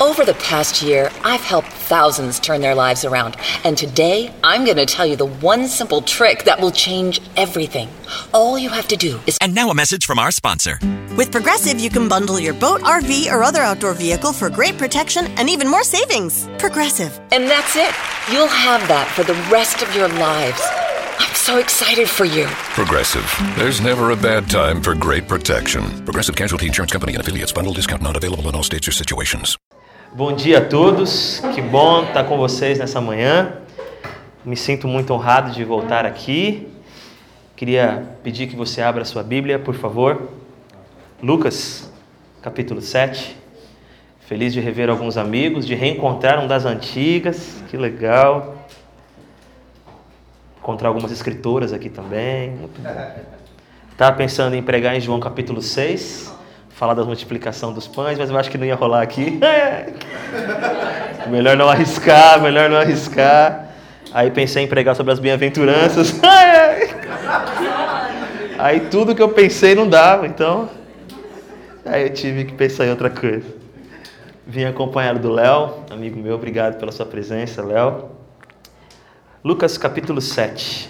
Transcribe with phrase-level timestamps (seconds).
[0.00, 3.36] Over the past year, I've helped thousands turn their lives around.
[3.64, 7.88] And today, I'm going to tell you the one simple trick that will change everything.
[8.32, 9.36] All you have to do is.
[9.40, 10.78] And now a message from our sponsor.
[11.16, 15.26] With Progressive, you can bundle your boat, RV, or other outdoor vehicle for great protection
[15.36, 16.48] and even more savings.
[16.58, 17.20] Progressive.
[17.32, 17.92] And that's it.
[18.32, 20.62] You'll have that for the rest of your lives.
[21.18, 22.46] I'm so excited for you.
[22.46, 23.28] Progressive.
[23.56, 25.82] There's never a bad time for great protection.
[26.04, 27.50] Progressive Casualty Insurance Company and affiliates.
[27.52, 29.58] Bundle discount not available in all states or situations.
[30.12, 33.58] Bom dia a todos, que bom estar com vocês nessa manhã.
[34.42, 36.66] Me sinto muito honrado de voltar aqui.
[37.54, 40.30] Queria pedir que você abra sua Bíblia, por favor.
[41.22, 41.92] Lucas,
[42.40, 43.36] capítulo 7.
[44.20, 48.56] Feliz de rever alguns amigos, de reencontrar um das antigas, que legal.
[50.58, 52.58] Encontrar algumas escritoras aqui também.
[53.92, 56.32] Estava pensando em pregar em João capítulo 6,
[56.78, 59.40] falar da multiplicação dos pães, mas eu acho que não ia rolar aqui.
[61.28, 63.66] melhor não arriscar, melhor não arriscar.
[64.12, 66.14] Aí pensei em pregar sobre as bem-aventuranças.
[68.56, 70.70] Aí tudo que eu pensei não dava, então.
[71.84, 73.46] Aí eu tive que pensar em outra coisa.
[74.46, 78.04] Vim acompanhado do Léo, amigo meu, obrigado pela sua presença, Léo.
[79.42, 80.88] Lucas capítulo 7.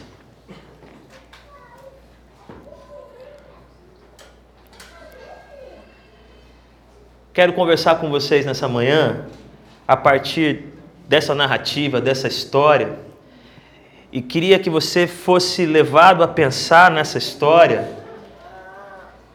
[7.39, 9.27] Quero conversar com vocês nessa manhã
[9.87, 10.65] a partir
[11.09, 12.99] dessa narrativa, dessa história,
[14.11, 17.89] e queria que você fosse levado a pensar nessa história,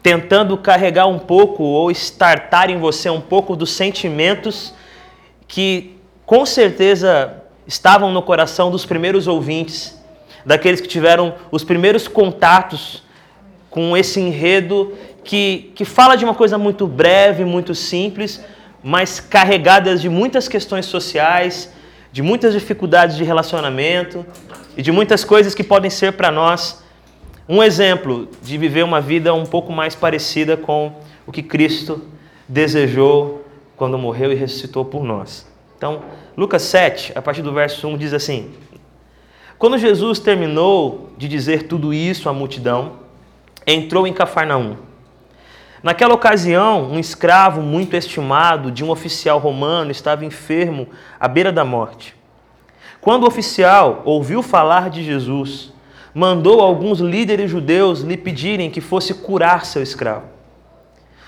[0.02, 4.74] tentando carregar um pouco ou startar em você um pouco dos sentimentos
[5.48, 9.98] que com certeza estavam no coração dos primeiros ouvintes,
[10.44, 13.02] daqueles que tiveram os primeiros contatos
[13.70, 14.92] com esse enredo
[15.24, 18.40] que, que fala de uma coisa muito breve, muito simples,
[18.82, 21.72] mas carregadas de muitas questões sociais,
[22.12, 24.24] de muitas dificuldades de relacionamento
[24.76, 26.84] e de muitas coisas que podem ser para nós
[27.48, 30.92] um exemplo de viver uma vida um pouco mais parecida com
[31.26, 32.02] o que Cristo
[32.48, 33.44] desejou
[33.76, 35.46] quando morreu e ressuscitou por nós.
[35.76, 36.02] Então,
[36.36, 38.52] Lucas 7, a partir do verso 1, diz assim:
[39.58, 42.92] Quando Jesus terminou de dizer tudo isso à multidão,
[43.66, 44.76] entrou em Cafarnaum.
[45.84, 50.88] Naquela ocasião, um escravo muito estimado de um oficial romano estava enfermo
[51.20, 52.16] à beira da morte.
[53.02, 55.74] Quando o oficial ouviu falar de Jesus,
[56.14, 60.24] mandou alguns líderes judeus lhe pedirem que fosse curar seu escravo.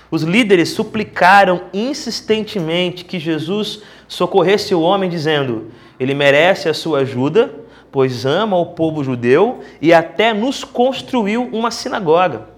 [0.09, 5.67] Os líderes suplicaram insistentemente que Jesus socorresse o homem, dizendo:
[5.99, 7.53] Ele merece a sua ajuda,
[7.91, 12.56] pois ama o povo judeu e até nos construiu uma sinagoga.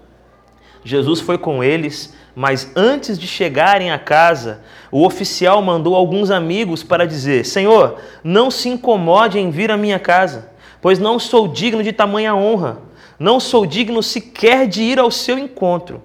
[0.84, 6.82] Jesus foi com eles, mas antes de chegarem à casa, o oficial mandou alguns amigos
[6.82, 11.82] para dizer: Senhor, não se incomode em vir à minha casa, pois não sou digno
[11.82, 12.78] de tamanha honra,
[13.18, 16.02] não sou digno sequer de ir ao seu encontro.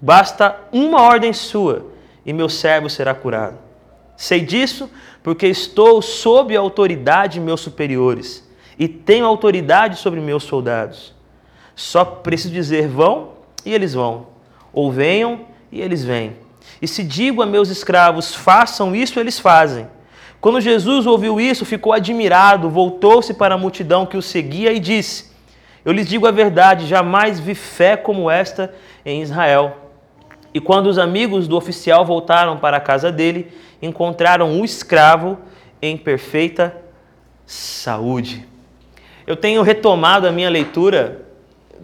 [0.00, 1.86] Basta uma ordem sua
[2.24, 3.58] e meu servo será curado.
[4.16, 4.88] Sei disso
[5.22, 8.48] porque estou sob a autoridade de meus superiores
[8.78, 11.14] e tenho autoridade sobre meus soldados.
[11.74, 13.33] Só preciso dizer: vão
[13.64, 14.26] e eles vão,
[14.72, 16.36] ou venham e eles vêm.
[16.80, 19.86] E se digo a meus escravos, façam isso, eles fazem.
[20.40, 25.32] Quando Jesus ouviu isso, ficou admirado, voltou-se para a multidão que o seguia e disse:
[25.84, 28.74] Eu lhes digo a verdade, jamais vi fé como esta
[29.06, 29.78] em Israel.
[30.52, 33.50] E quando os amigos do oficial voltaram para a casa dele,
[33.80, 35.38] encontraram o escravo
[35.80, 36.76] em perfeita
[37.46, 38.46] saúde.
[39.26, 41.23] Eu tenho retomado a minha leitura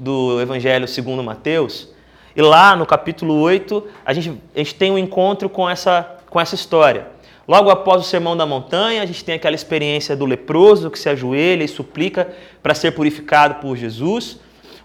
[0.01, 1.89] do Evangelho segundo Mateus,
[2.35, 6.41] e lá no capítulo 8, a gente, a gente tem um encontro com essa, com
[6.41, 7.09] essa história.
[7.47, 11.09] Logo após o Sermão da Montanha, a gente tem aquela experiência do leproso que se
[11.09, 14.39] ajoelha e suplica para ser purificado por Jesus.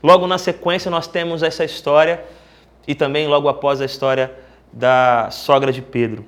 [0.04, 2.26] Logo na sequência, nós temos essa história,
[2.88, 4.34] e também logo após a história
[4.74, 6.26] da sogra de Pedro.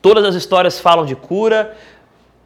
[0.00, 1.76] Todas as histórias falam de cura,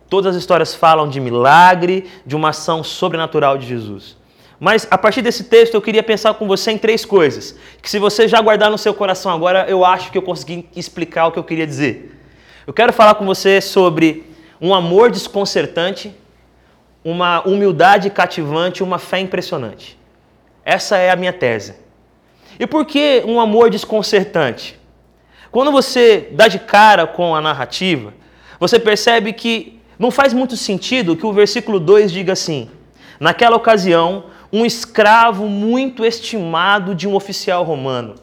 [0.09, 4.17] todas as histórias falam de milagre, de uma ação sobrenatural de Jesus.
[4.65, 7.99] Mas a partir desse texto eu queria pensar com você em três coisas, que se
[7.99, 11.39] você já guardar no seu coração agora, eu acho que eu consegui explicar o que
[11.41, 12.17] eu queria dizer.
[12.65, 14.25] Eu quero falar com você sobre
[14.61, 16.15] um amor desconcertante,
[17.05, 19.99] uma humildade cativante, uma fé impressionante.
[20.65, 21.75] Essa é a minha tese.
[22.57, 24.79] E por que um amor desconcertante?
[25.51, 28.15] Quando você dá de cara com a narrativa,
[28.61, 32.71] você percebe que não faz muito sentido que o versículo 2 diga assim:
[33.19, 38.17] Naquela ocasião, um escravo muito estimado de um oficial romano.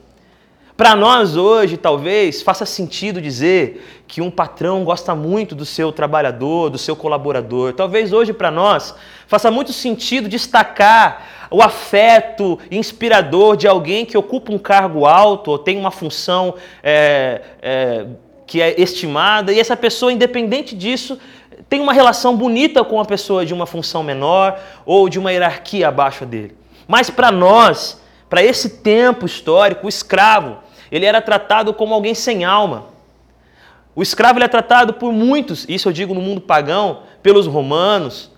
[0.77, 6.69] Para nós hoje, talvez, faça sentido dizer que um patrão gosta muito do seu trabalhador,
[6.69, 7.73] do seu colaborador.
[7.73, 8.95] Talvez hoje, para nós,
[9.27, 15.57] faça muito sentido destacar o afeto inspirador de alguém que ocupa um cargo alto ou
[15.57, 18.05] tem uma função é, é,
[18.47, 21.19] que é estimada, e essa pessoa, independente disso,
[21.67, 25.87] tem uma relação bonita com a pessoa de uma função menor ou de uma hierarquia
[25.87, 26.55] abaixo dele.
[26.87, 30.57] Mas para nós, para esse tempo histórico, o escravo,
[30.91, 32.85] ele era tratado como alguém sem alma.
[33.95, 38.31] O escravo ele é tratado por muitos, isso eu digo no mundo pagão, pelos romanos,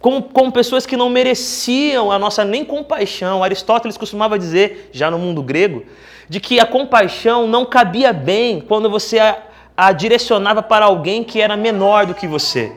[0.00, 3.42] como, como pessoas que não mereciam a nossa nem compaixão.
[3.42, 5.84] Aristóteles costumava dizer, já no mundo grego,
[6.28, 9.38] de que a compaixão não cabia bem quando você a,
[9.76, 12.72] a direcionava para alguém que era menor do que você.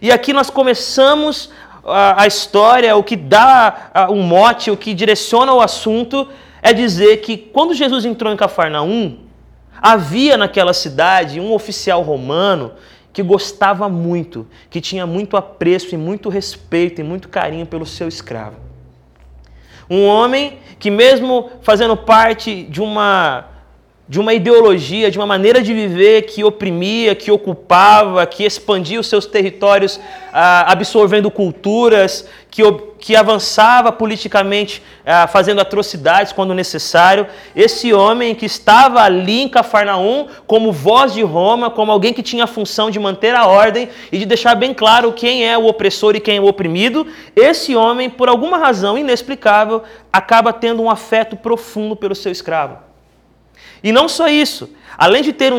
[0.00, 1.50] E aqui nós começamos
[1.84, 6.28] a, a história, o que dá um mote, o que direciona o assunto,
[6.62, 9.18] é dizer que quando Jesus entrou em Cafarnaum,
[9.80, 12.72] havia naquela cidade um oficial romano
[13.12, 18.06] que gostava muito, que tinha muito apreço e muito respeito e muito carinho pelo seu
[18.06, 18.56] escravo.
[19.90, 23.46] Um homem que, mesmo fazendo parte de uma
[24.08, 29.06] de uma ideologia, de uma maneira de viver que oprimia, que ocupava, que expandia os
[29.06, 30.00] seus territórios,
[30.32, 32.62] ah, absorvendo culturas, que,
[32.98, 37.26] que avançava politicamente, ah, fazendo atrocidades quando necessário.
[37.54, 42.44] Esse homem que estava ali em Cafarnaum, como voz de Roma, como alguém que tinha
[42.44, 46.16] a função de manter a ordem e de deixar bem claro quem é o opressor
[46.16, 47.06] e quem é o oprimido,
[47.36, 52.87] esse homem, por alguma razão inexplicável, acaba tendo um afeto profundo pelo seu escravo.
[53.82, 55.58] E não só isso, além de ter um,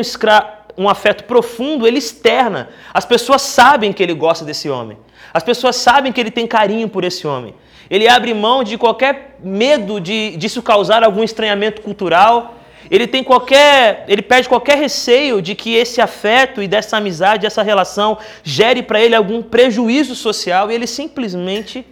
[0.76, 2.68] um afeto profundo, ele externa.
[2.92, 4.98] As pessoas sabem que ele gosta desse homem.
[5.32, 7.54] As pessoas sabem que ele tem carinho por esse homem.
[7.88, 12.56] Ele abre mão de qualquer medo de disso causar algum estranhamento cultural.
[12.90, 17.62] Ele tem qualquer, ele perde qualquer receio de que esse afeto e dessa amizade, essa
[17.62, 21.86] relação gere para ele algum prejuízo social e ele simplesmente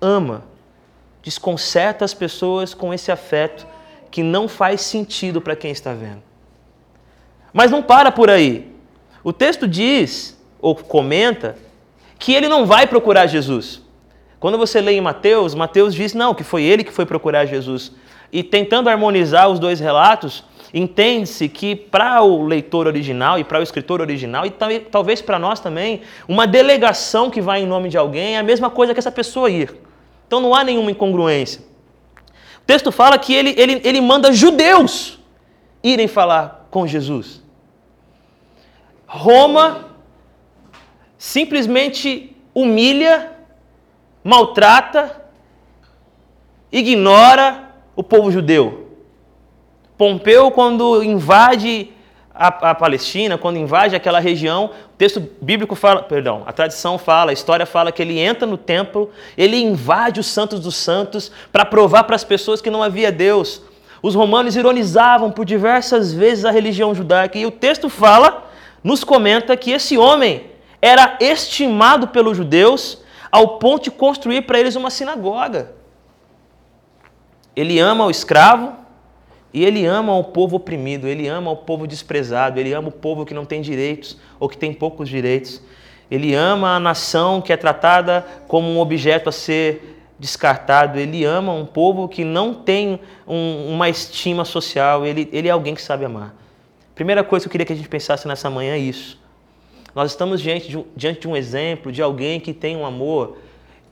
[0.00, 0.44] ama,
[1.22, 3.66] desconcerta as pessoas com esse afeto
[4.10, 6.22] que não faz sentido para quem está vendo.
[7.52, 8.70] Mas não para por aí.
[9.22, 11.56] O texto diz, ou comenta,
[12.18, 13.82] que ele não vai procurar Jesus.
[14.38, 17.92] Quando você lê em Mateus, Mateus diz não, que foi ele que foi procurar Jesus.
[18.32, 23.62] E tentando harmonizar os dois relatos, entende-se que para o leitor original e para o
[23.62, 24.50] escritor original, e
[24.90, 28.70] talvez para nós também, uma delegação que vai em nome de alguém é a mesma
[28.70, 29.74] coisa que essa pessoa ir.
[30.26, 31.69] Então não há nenhuma incongruência
[32.70, 35.18] texto fala que ele, ele, ele manda judeus
[35.82, 37.42] irem falar com Jesus.
[39.08, 39.86] Roma
[41.18, 43.32] simplesmente humilha,
[44.22, 45.20] maltrata,
[46.70, 48.92] ignora o povo judeu.
[49.98, 51.92] Pompeu, quando invade
[52.40, 57.32] a, a, Palestina, quando invade aquela região, o texto bíblico fala, perdão, a tradição fala,
[57.32, 61.66] a história fala que ele entra no templo, ele invade os santos dos santos para
[61.66, 63.60] provar para as pessoas que não havia Deus.
[64.02, 68.50] Os romanos ironizavam por diversas vezes a religião judaica e o texto fala,
[68.82, 70.46] nos comenta que esse homem
[70.80, 75.74] era estimado pelos judeus ao ponto de construir para eles uma sinagoga.
[77.54, 78.79] Ele ama o escravo,
[79.52, 83.26] e ele ama o povo oprimido, ele ama o povo desprezado, ele ama o povo
[83.26, 85.60] que não tem direitos ou que tem poucos direitos.
[86.10, 90.98] Ele ama a nação que é tratada como um objeto a ser descartado.
[90.98, 95.04] Ele ama um povo que não tem um, uma estima social.
[95.04, 96.34] Ele, ele é alguém que sabe amar.
[96.94, 99.18] Primeira coisa que eu queria que a gente pensasse nessa manhã é isso.
[99.94, 103.38] Nós estamos diante de, diante de um exemplo de alguém que tem um amor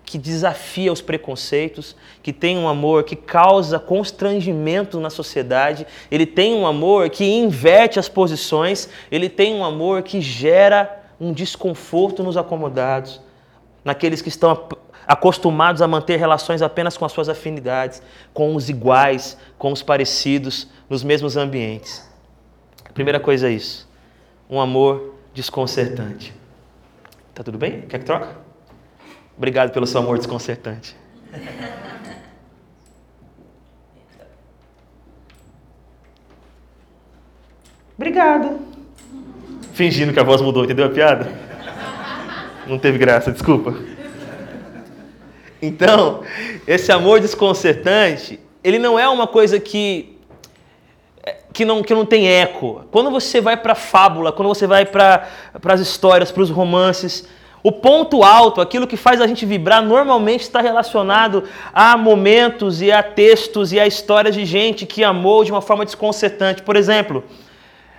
[0.08, 6.54] que desafia os preconceitos, que tem um amor que causa constrangimento na sociedade, ele tem
[6.54, 12.38] um amor que inverte as posições, ele tem um amor que gera um desconforto nos
[12.38, 13.20] acomodados,
[13.84, 14.68] naqueles que estão
[15.06, 20.68] acostumados a manter relações apenas com as suas afinidades, com os iguais, com os parecidos,
[20.88, 22.08] nos mesmos ambientes.
[22.88, 23.86] A primeira coisa é isso,
[24.48, 26.32] um amor desconcertante.
[27.34, 27.82] Tá tudo bem?
[27.82, 28.47] Quer que troca?
[29.38, 30.96] Obrigado pelo seu amor desconcertante.
[37.96, 38.58] Obrigado.
[39.72, 41.32] Fingindo que a voz mudou, entendeu a piada?
[42.66, 43.76] Não teve graça, desculpa.
[45.62, 46.24] Então,
[46.66, 50.18] esse amor desconcertante, ele não é uma coisa que
[51.52, 52.84] que não, que não tem eco.
[52.90, 55.28] Quando você vai para a fábula, quando você vai para
[55.64, 57.28] as histórias, para os romances,
[57.62, 62.92] O ponto alto, aquilo que faz a gente vibrar, normalmente está relacionado a momentos e
[62.92, 66.62] a textos e a histórias de gente que amou de uma forma desconcertante.
[66.62, 67.24] Por exemplo,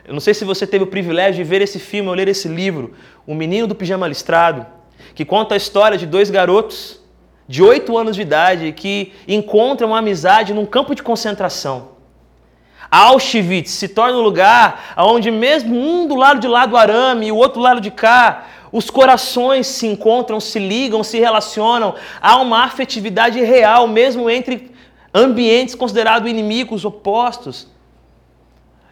[0.06, 2.48] eu não sei se você teve o privilégio de ver esse filme ou ler esse
[2.48, 2.94] livro,
[3.28, 4.66] O Menino do Pijama Listrado,
[5.14, 7.00] que conta a história de dois garotos
[7.48, 12.00] de 8 anos de idade que encontram uma amizade num campo de concentração.
[12.92, 17.32] Auschwitz se torna um lugar onde mesmo um do lado de lá do arame e
[17.32, 21.96] o outro lado de cá, os corações se encontram, se ligam, se relacionam.
[22.22, 24.72] Há uma afetividade real, mesmo entre
[25.14, 27.68] ambientes considerados inimigos, opostos.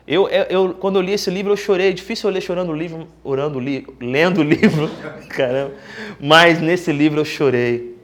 [0.07, 1.89] Eu, eu, quando eu li esse livro, eu chorei.
[1.89, 4.89] É difícil eu ler chorando o livro, orando, li, lendo o livro,
[5.29, 5.73] caramba.
[6.19, 7.97] Mas nesse livro eu chorei.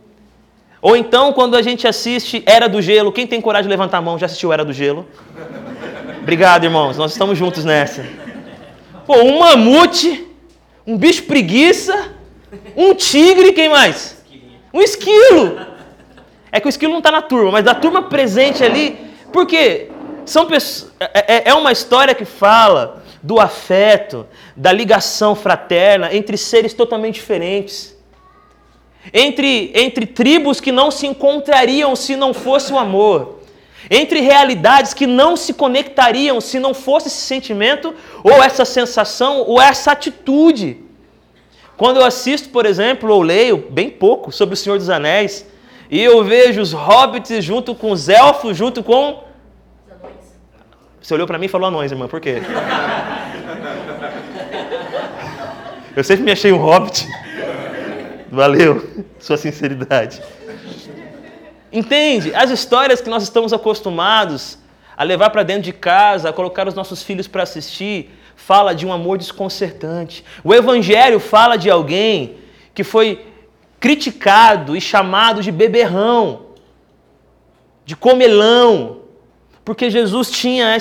[0.82, 4.02] Ou então, quando a gente assiste Era do Gelo, quem tem coragem de levantar a
[4.02, 5.08] mão já assistiu Era do Gelo?
[6.22, 6.98] Obrigado, irmãos.
[6.98, 8.06] Nós estamos juntos nessa.
[9.08, 10.28] Pô, um mamute
[10.86, 12.14] um bicho preguiça,
[12.76, 14.18] um tigre, quem mais?
[14.74, 15.60] Um esquilo.
[16.52, 18.98] É que o esquilo não está na turma, mas da turma presente ali,
[19.32, 19.90] porque
[20.26, 26.38] são pessoas, é, é, é uma história que fala do afeto, da ligação fraterna entre
[26.38, 27.96] seres totalmente diferentes.
[29.14, 33.43] Entre, entre tribos que não se encontrariam se não fosse o amor
[33.90, 39.62] entre realidades que não se conectariam se não fosse esse sentimento, ou essa sensação, ou
[39.62, 40.78] essa atitude.
[41.78, 45.46] Quando eu assisto, por exemplo, ou leio bem pouco sobre o Senhor dos Anéis,
[45.90, 49.24] e eu vejo os hobbits junto com os elfos, junto com.
[51.02, 52.42] Você olhou para mim e falou anões, irmã, por quê?
[55.96, 57.08] Eu sempre me achei um hobbit.
[58.32, 58.84] Valeu,
[59.20, 60.24] sua sinceridade.
[61.74, 62.34] Entende?
[62.36, 64.60] As histórias que nós estamos acostumados
[64.96, 68.86] a levar para dentro de casa, a colocar os nossos filhos para assistir, fala de
[68.86, 70.24] um amor desconcertante.
[70.44, 72.38] O Evangelho fala de alguém
[72.76, 73.26] que foi
[73.80, 76.46] criticado e chamado de beberrão,
[77.86, 79.02] de comelão,
[79.66, 80.76] porque Jesus tinha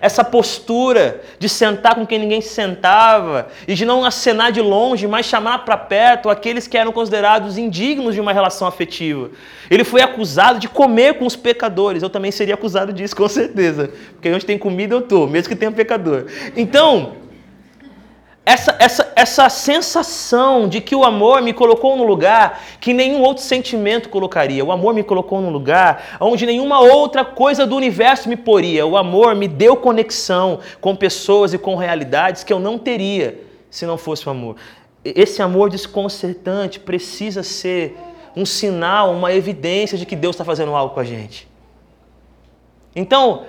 [0.00, 5.06] essa postura de sentar com quem ninguém se sentava e de não acenar de longe,
[5.06, 9.30] mas chamar para perto aqueles que eram considerados indignos de uma relação afetiva.
[9.70, 12.02] Ele foi acusado de comer com os pecadores.
[12.02, 13.90] Eu também seria acusado disso, com certeza.
[14.14, 16.26] Porque onde tem comida eu estou, mesmo que tenha pecador.
[16.56, 17.12] Então,
[18.44, 23.42] essa, essa, essa sensação de que o amor me colocou no lugar que nenhum outro
[23.42, 24.64] sentimento colocaria.
[24.64, 28.86] O amor me colocou num lugar onde nenhuma outra coisa do universo me poria.
[28.86, 33.40] O amor me deu conexão com pessoas e com realidades que eu não teria
[33.70, 34.56] se não fosse o amor.
[35.04, 37.96] Esse amor desconcertante precisa ser
[38.36, 41.48] um sinal, uma evidência de que Deus está fazendo algo com a gente.
[42.96, 43.44] Então,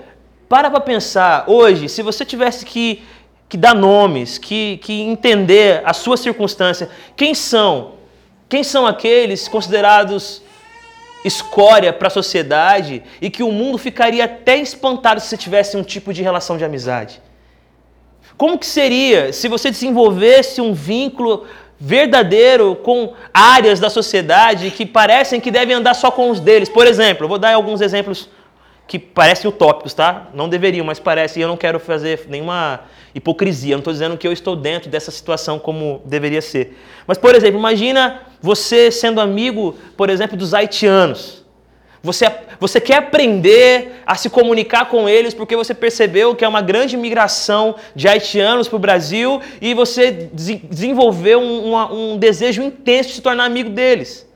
[0.49, 3.03] para para pensar, hoje, se você tivesse que
[3.47, 6.89] que dá nomes, que, que entender a sua circunstância.
[7.15, 7.93] Quem são?
[8.49, 10.41] Quem são aqueles considerados
[11.23, 15.83] escória para a sociedade e que o mundo ficaria até espantado se você tivesse um
[15.83, 17.21] tipo de relação de amizade?
[18.37, 21.45] Como que seria se você desenvolvesse um vínculo
[21.79, 26.69] verdadeiro com áreas da sociedade que parecem que devem andar só com os deles?
[26.69, 28.29] Por exemplo, vou dar alguns exemplos
[28.87, 30.29] que parecem utópicos, tá?
[30.33, 32.81] Não deveriam, mas parecem, e eu não quero fazer nenhuma
[33.15, 33.73] hipocrisia.
[33.73, 36.77] Eu não estou dizendo que eu estou dentro dessa situação como deveria ser.
[37.07, 41.43] Mas, por exemplo, imagina você sendo amigo, por exemplo, dos haitianos.
[42.03, 46.61] Você, você quer aprender a se comunicar com eles porque você percebeu que é uma
[46.61, 53.09] grande migração de haitianos para o Brasil e você desenvolveu um, um, um desejo intenso
[53.09, 54.27] de se tornar amigo deles.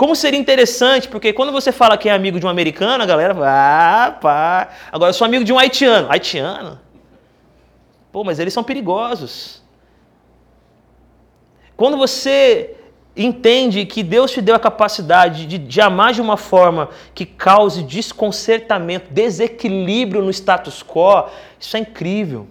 [0.00, 3.34] Como seria interessante, porque quando você fala que é amigo de um americano, a galera
[3.34, 4.68] vai, ah, pá.
[4.90, 6.10] Agora, eu sou amigo de um haitiano.
[6.10, 6.80] Haitiano?
[8.10, 9.62] Pô, mas eles são perigosos.
[11.76, 12.76] Quando você
[13.14, 17.82] entende que Deus te deu a capacidade de, de amar de uma forma que cause
[17.82, 21.28] desconcertamento, desequilíbrio no status quo,
[21.58, 22.48] isso é incrível.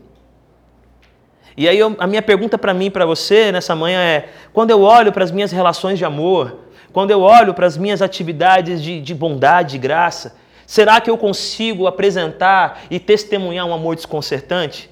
[1.58, 4.82] E aí eu, a minha pergunta para mim, para você nessa manhã é: quando eu
[4.82, 9.00] olho para as minhas relações de amor, quando eu olho para as minhas atividades de,
[9.01, 14.89] de bondade e graça, será que eu consigo apresentar e testemunhar um amor desconcertante?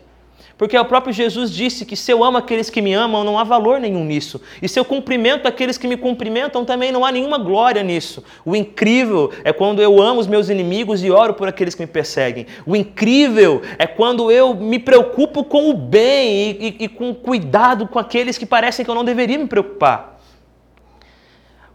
[0.58, 3.44] Porque o próprio Jesus disse que se eu amo aqueles que me amam, não há
[3.44, 4.42] valor nenhum nisso.
[4.60, 8.24] E se eu cumprimento aqueles que me cumprimentam, também não há nenhuma glória nisso.
[8.44, 11.88] O incrível é quando eu amo os meus inimigos e oro por aqueles que me
[11.88, 12.48] perseguem.
[12.66, 17.88] O incrível é quando eu me preocupo com o bem e, e, e com cuidado
[17.88, 20.17] com aqueles que parecem que eu não deveria me preocupar.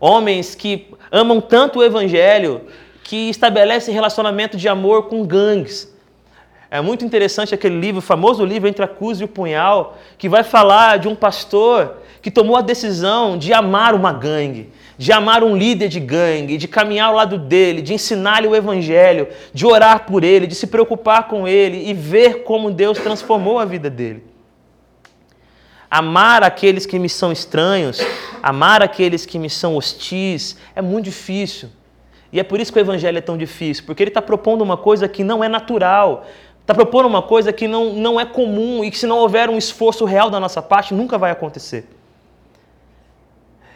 [0.05, 2.63] Homens que amam tanto o evangelho
[3.05, 5.95] que estabelecem relacionamento de amor com gangues
[6.69, 10.29] É muito interessante aquele livro, o famoso livro Entre a Cruz e o Punhal, que
[10.29, 15.45] vai falar de um pastor que tomou a decisão de amar uma gangue, de amar
[15.45, 20.05] um líder de gangue, de caminhar ao lado dele, de ensinar-lhe o evangelho, de orar
[20.05, 24.32] por ele, de se preocupar com ele e ver como Deus transformou a vida dele.
[25.93, 28.01] Amar aqueles que me são estranhos,
[28.43, 31.69] amar aqueles que me são hostis, é muito difícil.
[32.33, 34.79] E é por isso que o evangelho é tão difícil, porque ele está propondo uma
[34.79, 36.27] coisa que não é natural,
[36.63, 39.59] está propondo uma coisa que não, não é comum e que se não houver um
[39.59, 41.87] esforço real da nossa parte, nunca vai acontecer.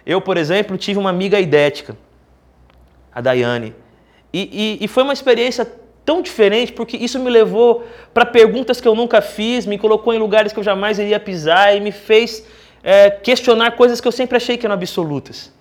[0.07, 1.99] Eu, por exemplo, tive uma amiga idética,
[3.15, 3.75] a Daiane,
[4.33, 5.71] e, e, e foi uma experiência
[6.07, 7.85] tão diferente, porque isso me levou
[8.15, 11.77] para perguntas que eu nunca fiz, me colocou em lugares que eu jamais iria pisar
[11.77, 12.47] e me fez
[12.83, 15.53] é, questionar coisas que eu sempre achei que eram absolutas.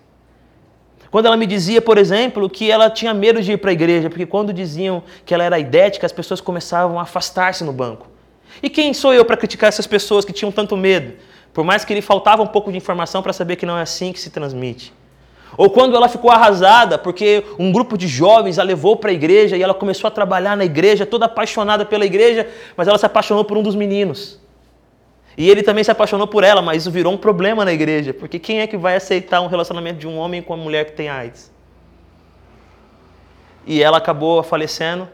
[1.10, 4.10] Quando ela me dizia, por exemplo, que ela tinha medo de ir para a igreja,
[4.10, 8.08] porque quando diziam que ela era idética, as pessoas começavam a afastar-se no banco.
[8.62, 11.14] E quem sou eu para criticar essas pessoas que tinham tanto medo?
[11.54, 14.12] Por mais que lhe faltava um pouco de informação para saber que não é assim
[14.12, 14.94] que se transmite.
[15.58, 19.56] Ou quando ela ficou arrasada porque um grupo de jovens a levou para a igreja
[19.56, 23.46] e ela começou a trabalhar na igreja, toda apaixonada pela igreja, mas ela se apaixonou
[23.46, 24.40] por um dos meninos.
[25.38, 28.40] E ele também se apaixonou por ela, mas isso virou um problema na igreja, porque
[28.40, 31.10] quem é que vai aceitar um relacionamento de um homem com uma mulher que tem
[31.10, 31.52] AIDS?
[33.66, 35.10] E ela acabou falecendo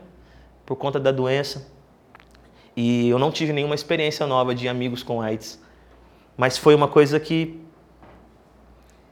[0.65, 1.71] por conta da doença.
[2.75, 5.59] E eu não tive nenhuma experiência nova de amigos com AIDS.
[6.37, 7.60] Mas foi uma coisa que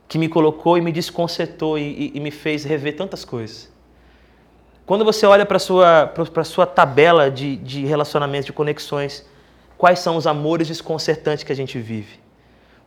[0.09, 3.71] que me colocou e me desconcertou e, e, e me fez rever tantas coisas.
[4.83, 6.11] Quando você olha para a sua,
[6.43, 9.23] sua tabela de, de relacionamentos, de conexões,
[9.77, 12.19] quais são os amores desconcertantes que a gente vive?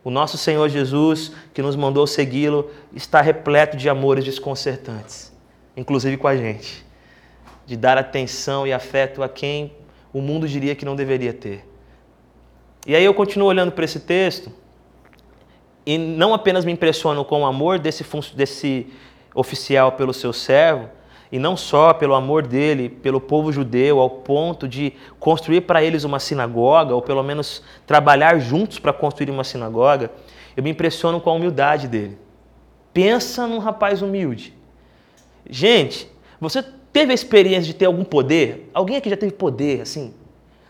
[0.03, 5.31] O nosso Senhor Jesus, que nos mandou segui-lo, está repleto de amores desconcertantes,
[5.77, 6.85] inclusive com a gente,
[7.65, 9.71] de dar atenção e afeto a quem
[10.11, 11.65] o mundo diria que não deveria ter.
[12.85, 14.51] E aí eu continuo olhando para esse texto
[15.85, 18.87] e não apenas me impressiono com o amor desse, desse
[19.35, 20.89] oficial pelo seu servo,
[21.31, 26.03] e não só pelo amor dele pelo povo judeu, ao ponto de construir para eles
[26.03, 30.11] uma sinagoga, ou pelo menos trabalhar juntos para construir uma sinagoga,
[30.55, 32.17] eu me impressiono com a humildade dele.
[32.93, 34.53] Pensa num rapaz humilde.
[35.49, 36.07] Gente,
[36.39, 38.69] você teve a experiência de ter algum poder?
[38.71, 40.13] Alguém aqui já teve poder, assim?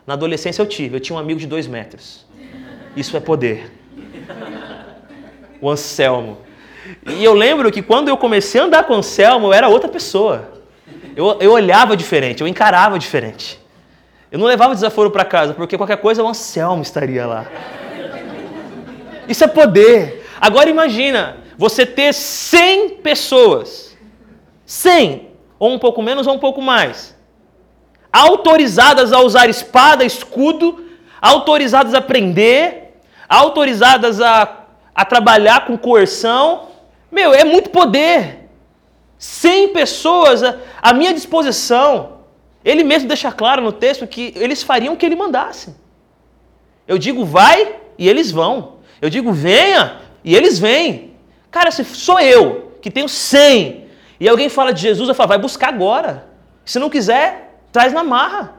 [0.08, 2.26] Na adolescência eu tive, eu tinha um amigo de dois metros.
[2.96, 3.70] Isso é poder
[5.63, 6.39] o Anselmo.
[7.08, 9.88] E eu lembro que quando eu comecei a andar com o Anselmo, eu era outra
[9.88, 10.52] pessoa.
[11.15, 13.58] Eu, eu olhava diferente, eu encarava diferente.
[14.30, 17.45] Eu não levava desaforo para casa, porque qualquer coisa o Anselmo estaria lá.
[19.26, 20.28] Isso é poder.
[20.41, 23.97] Agora imagina, você ter 100 pessoas,
[24.65, 27.15] 100, ou um pouco menos ou um pouco mais,
[28.12, 30.84] autorizadas a usar espada, escudo,
[31.21, 32.95] autorizadas a prender,
[33.30, 34.62] autorizadas a
[34.94, 36.70] a trabalhar com coerção.
[37.12, 38.50] Meu, é muito poder.
[39.18, 40.42] 100 pessoas
[40.82, 42.20] à minha disposição.
[42.64, 45.76] Ele mesmo deixa claro no texto que eles fariam o que ele mandasse.
[46.88, 48.78] Eu digo vai e eles vão.
[49.02, 51.16] Eu digo venha e eles vêm.
[51.50, 53.88] Cara, se sou eu que tenho 100
[54.20, 56.28] e alguém fala de Jesus, eu falo, vai buscar agora.
[56.66, 58.56] Se não quiser, traz na marra.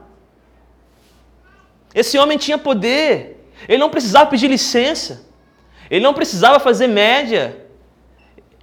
[1.93, 3.49] Esse homem tinha poder.
[3.67, 5.25] Ele não precisava pedir licença.
[5.89, 7.65] Ele não precisava fazer média.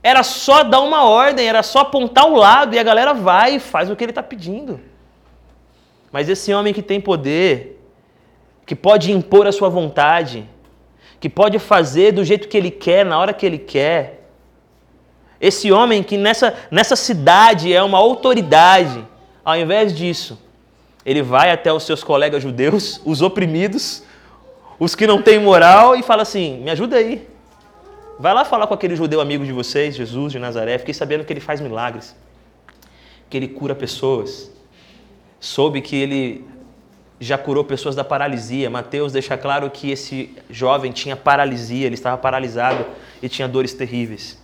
[0.03, 3.61] Era só dar uma ordem, era só apontar um lado e a galera vai e
[3.61, 4.81] faz o que ele está pedindo.
[6.11, 7.81] Mas esse homem que tem poder,
[8.67, 10.49] que pode impor a sua vontade,
[11.21, 14.29] que pode fazer do jeito que ele quer, na hora que ele quer,
[15.41, 19.07] esse homem que nessa, nessa cidade é uma autoridade,
[19.45, 20.39] ao invés disso,
[21.05, 24.05] ele vai até os seus colegas judeus, os oprimidos,
[24.85, 27.29] os que não têm moral e fala assim: me ajuda aí.
[28.19, 30.77] Vai lá falar com aquele judeu amigo de vocês, Jesus de Nazaré.
[30.77, 32.17] Fiquei sabendo que ele faz milagres,
[33.31, 34.51] que ele cura pessoas.
[35.39, 36.45] Soube que ele
[37.21, 38.69] já curou pessoas da paralisia.
[38.69, 42.85] Mateus deixa claro que esse jovem tinha paralisia, ele estava paralisado
[43.23, 44.37] e tinha dores terríveis.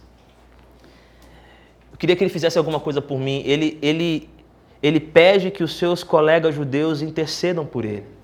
[1.90, 3.42] Eu queria que ele fizesse alguma coisa por mim.
[3.44, 4.30] Ele, ele,
[4.80, 8.17] ele pede que os seus colegas judeus intercedam por ele.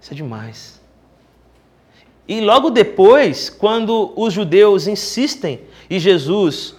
[0.00, 0.80] Isso é demais.
[2.26, 6.76] E logo depois, quando os judeus insistem e Jesus,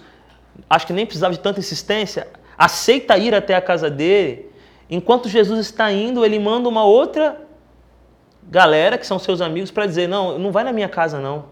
[0.68, 4.48] acho que nem precisava de tanta insistência, aceita ir até a casa dele,
[4.88, 7.40] enquanto Jesus está indo, ele manda uma outra
[8.48, 11.46] galera, que são seus amigos, para dizer: Não, não vai na minha casa, não.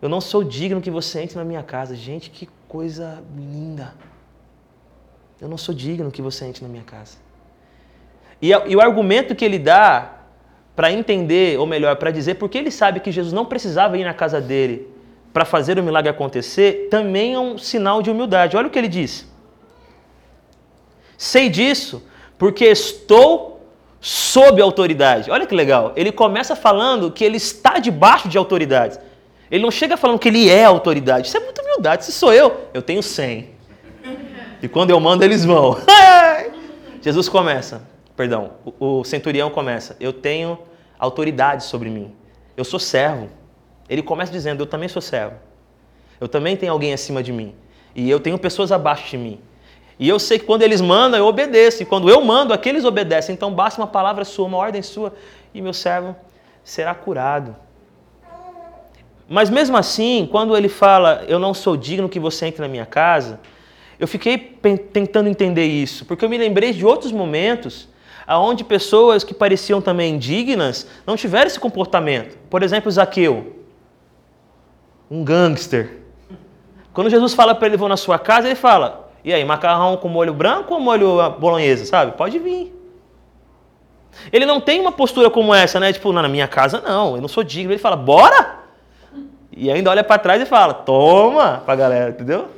[0.00, 1.96] Eu não sou digno que você entre na minha casa.
[1.96, 3.94] Gente, que coisa linda.
[5.40, 7.16] Eu não sou digno que você entre na minha casa.
[8.40, 10.17] E, e o argumento que ele dá
[10.78, 14.14] para entender, ou melhor, para dizer porque ele sabe que Jesus não precisava ir na
[14.14, 14.86] casa dele
[15.32, 18.56] para fazer o milagre acontecer, também é um sinal de humildade.
[18.56, 19.26] Olha o que ele diz.
[21.16, 22.00] Sei disso
[22.38, 23.60] porque estou
[24.00, 25.32] sob autoridade.
[25.32, 25.92] Olha que legal.
[25.96, 29.00] Ele começa falando que ele está debaixo de autoridade.
[29.50, 31.26] Ele não chega falando que ele é autoridade.
[31.26, 32.04] Isso é muita humildade.
[32.04, 33.48] Se sou eu, eu tenho 100.
[34.62, 35.76] E quando eu mando, eles vão.
[37.02, 37.82] Jesus começa,
[38.16, 39.96] perdão, o, centurião começa.
[39.98, 40.67] Eu tenho
[40.98, 42.14] autoridade sobre mim.
[42.56, 43.28] Eu sou servo.
[43.88, 45.36] Ele começa dizendo: Eu também sou servo.
[46.20, 47.54] Eu também tenho alguém acima de mim.
[47.94, 49.40] E eu tenho pessoas abaixo de mim.
[49.98, 51.82] E eu sei que quando eles mandam, eu obedeço.
[51.82, 53.34] E quando eu mando, aqueles obedecem.
[53.34, 55.14] Então basta uma palavra sua, uma ordem sua,
[55.54, 56.14] e meu servo
[56.62, 57.56] será curado.
[59.28, 62.86] Mas mesmo assim, quando ele fala, eu não sou digno que você entre na minha
[62.86, 63.40] casa,
[63.98, 67.88] eu fiquei tentando entender isso, porque eu me lembrei de outros momentos
[68.36, 72.36] onde pessoas que pareciam também indignas não tiveram esse comportamento.
[72.50, 73.56] Por exemplo, Zaqueu,
[75.10, 75.98] um gangster.
[76.92, 80.08] Quando Jesus fala para ele, vou na sua casa, ele fala, e aí, macarrão com
[80.08, 82.12] molho branco ou molho bolonhesa, sabe?
[82.12, 82.74] Pode vir.
[84.32, 85.92] Ele não tem uma postura como essa, né?
[85.92, 87.72] Tipo, na minha casa não, eu não sou digno.
[87.72, 88.58] Ele fala, bora!
[89.56, 92.48] E ainda olha para trás e fala, toma pra galera, entendeu?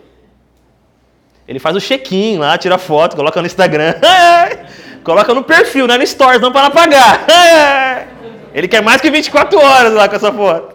[1.46, 3.94] Ele faz o check-in lá, tira foto, coloca no Instagram.
[5.02, 7.26] coloca no perfil, não é no Stories, não para pagar.
[8.54, 10.74] Ele quer mais que 24 horas lá com essa foto.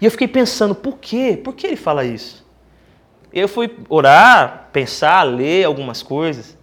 [0.00, 1.38] E eu fiquei pensando, por quê?
[1.42, 2.42] Por que ele fala isso?
[3.30, 6.56] Eu fui orar, pensar, ler algumas coisas,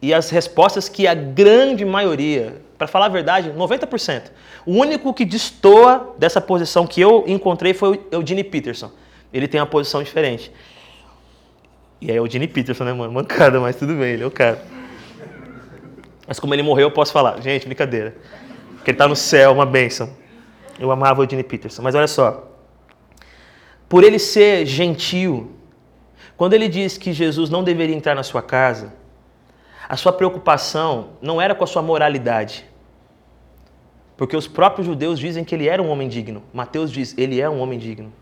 [0.00, 4.30] e as respostas que a grande maioria, para falar a verdade, 90%,
[4.64, 8.92] o único que destoa dessa posição que eu encontrei foi o Eugene Peterson.
[9.32, 10.52] Ele tem uma posição diferente.
[12.00, 13.12] E é o Eugene Peterson, né, mano?
[13.12, 14.62] Mancada, mas tudo bem, ele é o cara.
[16.28, 17.40] Mas como ele morreu, eu posso falar.
[17.40, 18.14] Gente, brincadeira.
[18.76, 20.10] Porque ele está no céu, uma bênção.
[20.78, 21.80] Eu amava o Eugene Peterson.
[21.80, 22.52] Mas olha só.
[23.88, 25.50] Por ele ser gentil,
[26.36, 28.92] quando ele diz que Jesus não deveria entrar na sua casa,
[29.88, 32.66] a sua preocupação não era com a sua moralidade.
[34.18, 36.42] Porque os próprios judeus dizem que ele era um homem digno.
[36.52, 38.12] Mateus diz, ele é um homem digno.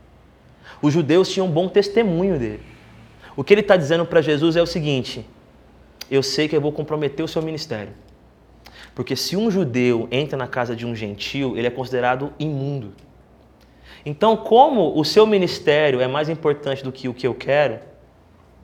[0.80, 2.62] Os judeus tinham um bom testemunho dele.
[3.34, 5.26] O que ele está dizendo para Jesus é o seguinte:
[6.10, 7.92] eu sei que eu vou comprometer o seu ministério.
[8.94, 12.94] Porque se um judeu entra na casa de um gentil, ele é considerado imundo.
[14.04, 17.80] Então, como o seu ministério é mais importante do que o que eu quero,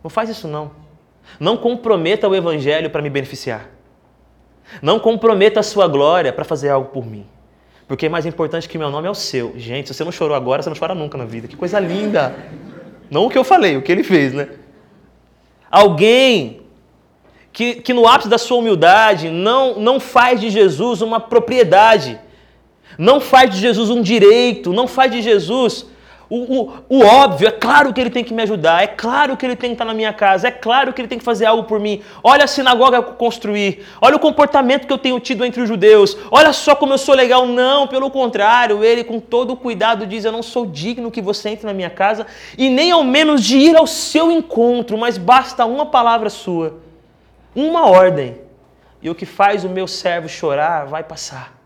[0.02, 0.70] não faz isso não.
[1.38, 3.68] Não comprometa o evangelho para me beneficiar.
[4.80, 7.26] Não comprometa a sua glória para fazer algo por mim.
[7.86, 9.52] Porque é mais importante que meu nome é o seu.
[9.56, 11.46] Gente, se você não chorou agora, você não chora nunca na vida.
[11.46, 12.34] Que coisa linda.
[13.10, 14.48] Não o que eu falei, o que ele fez, né?
[15.70, 16.61] Alguém
[17.52, 22.18] que, que no ápice da sua humildade não, não faz de Jesus uma propriedade,
[22.98, 25.86] não faz de Jesus um direito, não faz de Jesus
[26.34, 29.44] o, o, o, óbvio, é claro que ele tem que me ajudar, é claro que
[29.44, 31.64] ele tem que estar na minha casa, é claro que ele tem que fazer algo
[31.64, 32.00] por mim.
[32.24, 35.68] Olha a sinagoga que eu construí, olha o comportamento que eu tenho tido entre os
[35.68, 37.44] judeus, olha só como eu sou legal.
[37.44, 41.66] Não, pelo contrário, ele com todo cuidado diz: Eu não sou digno que você entre
[41.66, 45.84] na minha casa e nem ao menos de ir ao seu encontro, mas basta uma
[45.84, 46.78] palavra sua,
[47.54, 48.40] uma ordem,
[49.00, 51.58] e o que faz o meu servo chorar vai passar,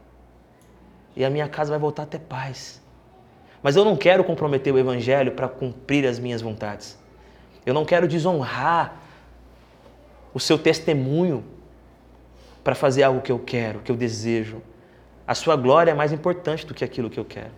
[1.14, 2.80] e a minha casa vai voltar a ter paz.
[3.62, 6.98] Mas eu não quero comprometer o Evangelho para cumprir as minhas vontades.
[7.64, 9.00] Eu não quero desonrar
[10.32, 11.44] o seu testemunho
[12.62, 14.62] para fazer algo que eu quero, que eu desejo.
[15.26, 17.52] A sua glória é mais importante do que aquilo que eu quero,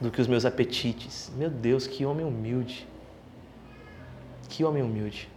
[0.00, 1.32] do que os meus apetites.
[1.36, 2.86] Meu Deus, que homem humilde.
[4.48, 5.30] Que homem humilde.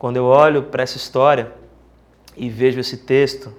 [0.00, 1.52] Quando eu olho para essa história
[2.36, 3.54] e vejo esse texto,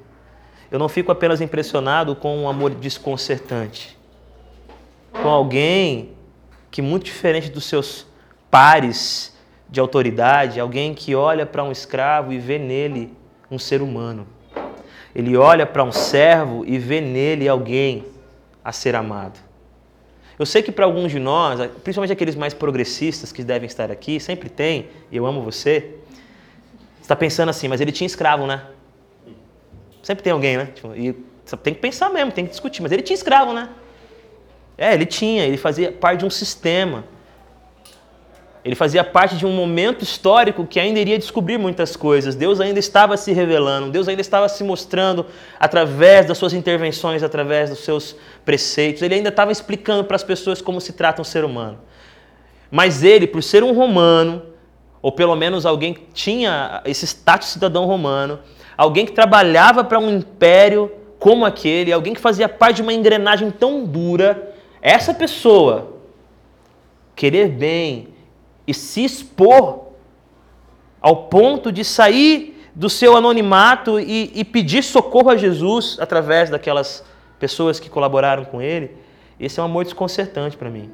[0.70, 4.02] eu não fico apenas impressionado com um amor desconcertante
[5.12, 6.12] com alguém
[6.70, 8.08] que muito diferente dos seus
[8.50, 9.36] pares
[9.70, 13.14] de autoridade, alguém que olha para um escravo e vê nele
[13.50, 14.28] um ser humano.
[15.14, 18.06] Ele olha para um servo e vê nele alguém
[18.64, 19.40] a ser amado.
[20.40, 24.20] Eu sei que para alguns de nós, principalmente aqueles mais progressistas que devem estar aqui,
[24.20, 25.98] sempre tem, eu amo você,
[27.12, 28.62] está pensando assim, mas ele tinha escravo, né?
[30.02, 30.70] Sempre tem alguém, né?
[30.74, 31.14] Tipo, e
[31.62, 33.70] tem que pensar mesmo, tem que discutir, mas ele tinha escravo, né?
[34.78, 37.04] É, ele tinha, ele fazia parte de um sistema.
[38.64, 42.36] Ele fazia parte de um momento histórico que ainda iria descobrir muitas coisas.
[42.36, 45.26] Deus ainda estava se revelando, Deus ainda estava se mostrando
[45.60, 49.02] através das suas intervenções, através dos seus preceitos.
[49.02, 51.80] Ele ainda estava explicando para as pessoas como se trata um ser humano.
[52.70, 54.51] Mas ele, por ser um romano,
[55.02, 58.40] ou pelo menos alguém que tinha esse status cidadão romano,
[58.78, 63.52] alguém que trabalhava para um império como aquele, alguém que fazia parte de uma engrenagem
[63.52, 65.98] tão dura, essa pessoa
[67.16, 68.08] querer bem
[68.66, 69.92] e se expor
[71.00, 77.04] ao ponto de sair do seu anonimato e, e, pedir socorro a Jesus através daquelas
[77.38, 78.96] pessoas que colaboraram com ele,
[79.40, 80.90] esse é um amor desconcertante para mim.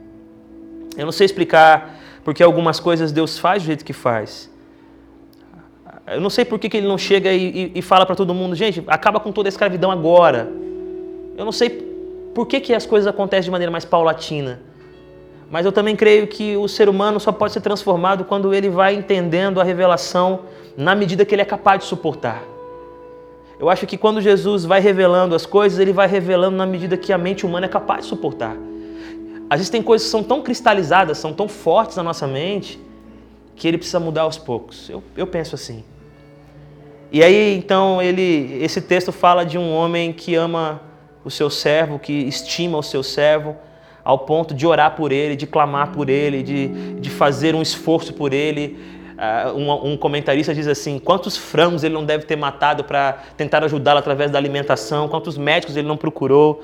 [0.98, 4.52] Eu não sei explicar porque algumas coisas Deus faz do jeito que faz.
[6.06, 8.34] Eu não sei por que, que ele não chega e, e, e fala para todo
[8.34, 10.52] mundo, gente, acaba com toda a escravidão agora.
[11.38, 11.70] Eu não sei
[12.36, 14.60] por que, que as coisas acontecem de maneira mais paulatina.
[15.50, 18.94] Mas eu também creio que o ser humano só pode ser transformado quando ele vai
[18.94, 20.42] entendendo a revelação
[20.76, 22.44] na medida que ele é capaz de suportar.
[23.58, 27.14] Eu acho que quando Jesus vai revelando as coisas, ele vai revelando na medida que
[27.14, 28.58] a mente humana é capaz de suportar.
[29.50, 32.80] Às vezes tem coisas que são tão cristalizadas, são tão fortes na nossa mente,
[33.56, 34.90] que ele precisa mudar aos poucos.
[34.90, 35.84] Eu, eu penso assim.
[37.12, 40.82] E aí, então, ele, esse texto fala de um homem que ama
[41.24, 43.56] o seu servo, que estima o seu servo,
[44.04, 48.14] ao ponto de orar por ele, de clamar por ele, de, de fazer um esforço
[48.14, 48.78] por ele.
[49.18, 53.64] Uh, um, um, comentarista diz assim: quantos frangos ele não deve ter matado para tentar
[53.64, 56.64] ajudá-lo através da alimentação, quantos médicos ele não procurou.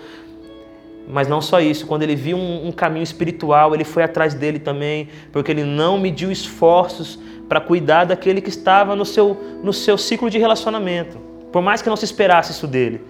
[1.08, 4.60] Mas não só isso, quando ele viu um, um caminho espiritual, ele foi atrás dele
[4.60, 9.98] também, porque ele não mediu esforços para cuidar daquele que estava no seu, no seu
[9.98, 11.18] ciclo de relacionamento,
[11.52, 13.02] por mais que não se esperasse isso dele.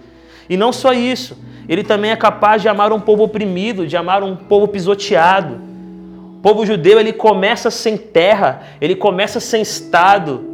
[0.48, 4.22] E não só isso, ele também é capaz de amar um povo oprimido, de amar
[4.22, 5.60] um povo pisoteado.
[6.36, 10.44] O povo judeu ele começa sem terra, ele começa sem estado,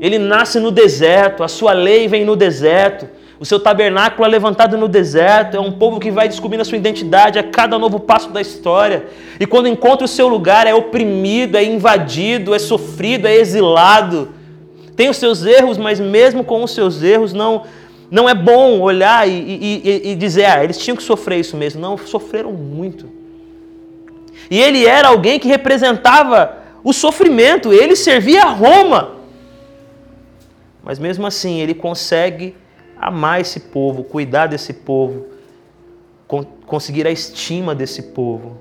[0.00, 3.06] ele nasce no deserto, a sua lei vem no deserto,
[3.38, 6.78] o seu tabernáculo é levantado no deserto, é um povo que vai descobrindo a sua
[6.78, 9.06] identidade a cada novo passo da história.
[9.38, 14.30] E quando encontra o seu lugar, é oprimido, é invadido, é sofrido, é exilado.
[14.96, 17.64] Tem os seus erros, mas mesmo com os seus erros, não,
[18.10, 21.58] não é bom olhar e, e, e, e dizer, ah, eles tinham que sofrer isso
[21.58, 21.78] mesmo.
[21.78, 23.06] Não, sofreram muito.
[24.50, 29.16] E ele era alguém que representava o sofrimento, ele servia a Roma.
[30.82, 32.54] Mas mesmo assim, ele consegue
[32.98, 35.26] amar esse povo, cuidar desse povo,
[36.66, 38.58] conseguir a estima desse povo.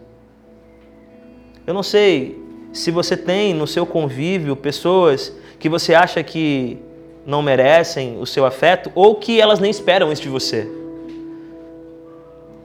[1.65, 2.39] Eu não sei
[2.71, 6.77] se você tem no seu convívio pessoas que você acha que
[7.25, 10.69] não merecem o seu afeto ou que elas nem esperam isso de você.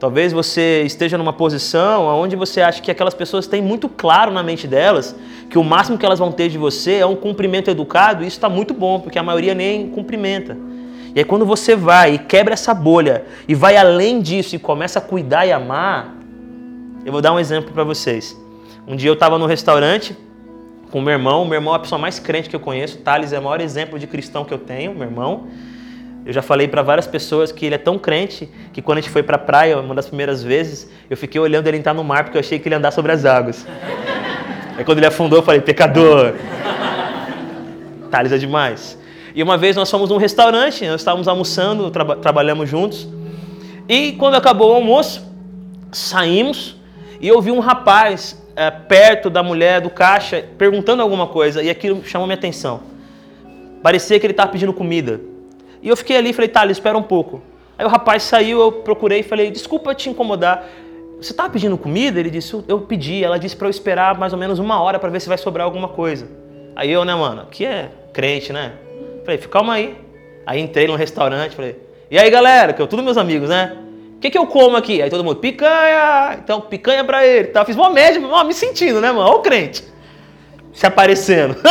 [0.01, 4.41] Talvez você esteja numa posição onde você acha que aquelas pessoas têm muito claro na
[4.41, 5.15] mente delas
[5.47, 8.37] que o máximo que elas vão ter de você é um cumprimento educado, e isso
[8.37, 10.57] está muito bom, porque a maioria nem cumprimenta.
[11.13, 14.99] E aí quando você vai e quebra essa bolha e vai além disso e começa
[14.99, 16.15] a cuidar e amar,
[17.05, 18.37] eu vou dar um exemplo para vocês.
[18.87, 20.15] Um dia eu estava no restaurante
[20.91, 23.39] com meu irmão, meu irmão é a pessoa mais crente que eu conheço, Thales é
[23.39, 25.47] o maior exemplo de cristão que eu tenho, meu irmão.
[26.25, 29.09] Eu já falei para várias pessoas que ele é tão crente que quando a gente
[29.09, 32.25] foi para a praia, uma das primeiras vezes, eu fiquei olhando ele entrar no mar
[32.25, 33.65] porque eu achei que ele ia andar sobre as águas.
[34.77, 36.35] Aí quando ele afundou, eu falei, pecador.
[38.11, 39.00] Thales é demais.
[39.33, 43.07] E uma vez nós fomos num restaurante, nós estávamos almoçando, tra trabalhamos juntos.
[43.87, 45.25] E quando acabou o almoço,
[45.91, 46.75] saímos
[47.19, 51.69] e eu vi um rapaz é, perto da mulher do caixa perguntando alguma coisa e
[51.69, 52.81] aquilo chamou minha atenção.
[53.81, 55.21] Parecia que ele estava pedindo comida.
[55.81, 57.41] E eu fiquei ali e falei, tá, espera um pouco.
[57.77, 60.67] Aí o rapaz saiu, eu procurei e falei, desculpa te incomodar.
[61.19, 62.19] Você estava pedindo comida?
[62.19, 63.23] Ele disse, eu pedi.
[63.23, 65.65] Ela disse para eu esperar mais ou menos uma hora para ver se vai sobrar
[65.65, 66.27] alguma coisa.
[66.75, 68.73] Aí eu, né, mano, que é crente, né?
[69.23, 69.97] Falei, calma aí.
[70.45, 71.79] Aí entrei num restaurante, falei,
[72.09, 73.77] e aí galera, que eu todos meus amigos, né?
[74.17, 75.01] O que, que eu como aqui?
[75.01, 76.37] Aí todo mundo, picanha!
[76.43, 77.47] Então, picanha pra ele.
[77.47, 79.29] Tá, fiz uma média, ó, me sentindo, né, mano?
[79.29, 79.83] Ó o crente.
[80.73, 81.55] Se aparecendo.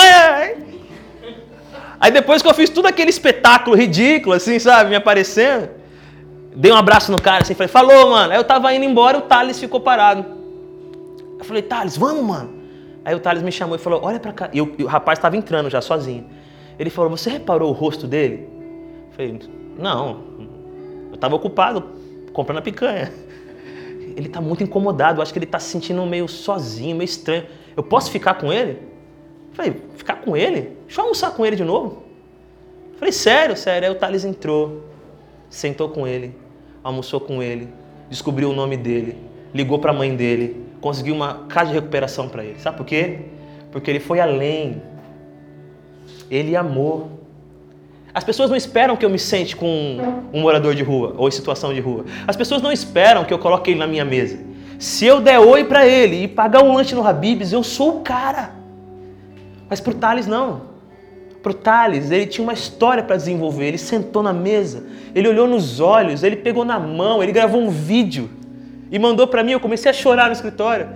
[2.01, 5.69] Aí depois que eu fiz tudo aquele espetáculo ridículo, assim, sabe, me aparecendo,
[6.57, 8.33] dei um abraço no cara, assim, falei, falou, mano.
[8.33, 10.25] Aí eu tava indo embora e o Thales ficou parado.
[11.39, 12.55] Eu falei, Thales, vamos, mano.
[13.05, 14.49] Aí o Thales me chamou e falou, olha pra cá.
[14.53, 16.27] E o, e o rapaz tava entrando já sozinho.
[16.81, 18.49] Ele falou: Você reparou o rosto dele?
[19.09, 19.39] Eu falei:
[19.79, 20.23] Não,
[21.11, 21.85] eu estava ocupado
[22.33, 23.13] comprando a picanha.
[24.17, 27.45] Ele está muito incomodado, eu acho que ele está se sentindo meio sozinho, meio estranho.
[27.77, 28.73] Eu posso ficar com ele?
[29.51, 30.79] Eu falei: Ficar com ele?
[30.87, 32.03] Deixa eu almoçar com ele de novo.
[32.95, 33.87] Eu falei: Sério, sério.
[33.87, 34.85] Aí o Thales entrou,
[35.51, 36.35] sentou com ele,
[36.83, 37.69] almoçou com ele,
[38.09, 39.19] descobriu o nome dele,
[39.53, 42.59] ligou para a mãe dele, conseguiu uma casa de recuperação para ele.
[42.59, 43.19] Sabe por quê?
[43.71, 44.81] Porque ele foi além
[46.31, 47.19] ele amou.
[48.15, 49.99] As pessoas não esperam que eu me sente com
[50.33, 52.05] um morador de rua ou em situação de rua.
[52.27, 54.39] As pessoas não esperam que eu coloque ele na minha mesa.
[54.79, 58.01] Se eu der oi para ele e pagar um lanche no Habib's, eu sou o
[58.01, 58.53] cara.
[59.69, 60.63] Mas para o Thales não.
[61.43, 63.67] Para o Thales, ele tinha uma história para desenvolver.
[63.67, 67.71] Ele sentou na mesa, ele olhou nos olhos, ele pegou na mão, ele gravou um
[67.71, 68.29] vídeo
[68.91, 69.53] e mandou para mim.
[69.53, 70.89] Eu comecei a chorar no escritório,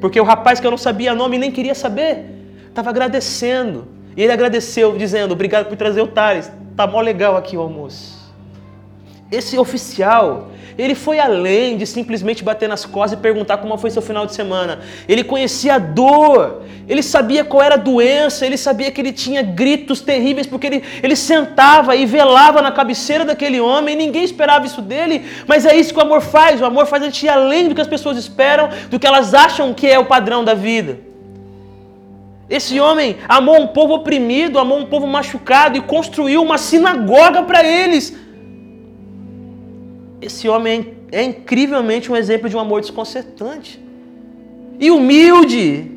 [0.00, 2.26] porque o rapaz que eu não sabia nome nem queria saber,
[2.68, 3.88] estava agradecendo.
[4.16, 8.20] E ele agradeceu, dizendo: Obrigado por trazer o Thales, tá mó legal aqui o almoço.
[9.30, 14.02] Esse oficial, ele foi além de simplesmente bater nas costas e perguntar como foi seu
[14.02, 14.80] final de semana.
[15.08, 19.40] Ele conhecia a dor, ele sabia qual era a doença, ele sabia que ele tinha
[19.40, 24.82] gritos terríveis, porque ele, ele sentava e velava na cabeceira daquele homem, ninguém esperava isso
[24.82, 27.68] dele, mas é isso que o amor faz: o amor faz a gente ir além
[27.68, 31.09] do que as pessoas esperam, do que elas acham que é o padrão da vida.
[32.50, 37.64] Esse homem amou um povo oprimido, amou um povo machucado e construiu uma sinagoga para
[37.64, 38.18] eles.
[40.20, 43.80] Esse homem é incrivelmente um exemplo de um amor desconcertante.
[44.80, 45.92] E humilde.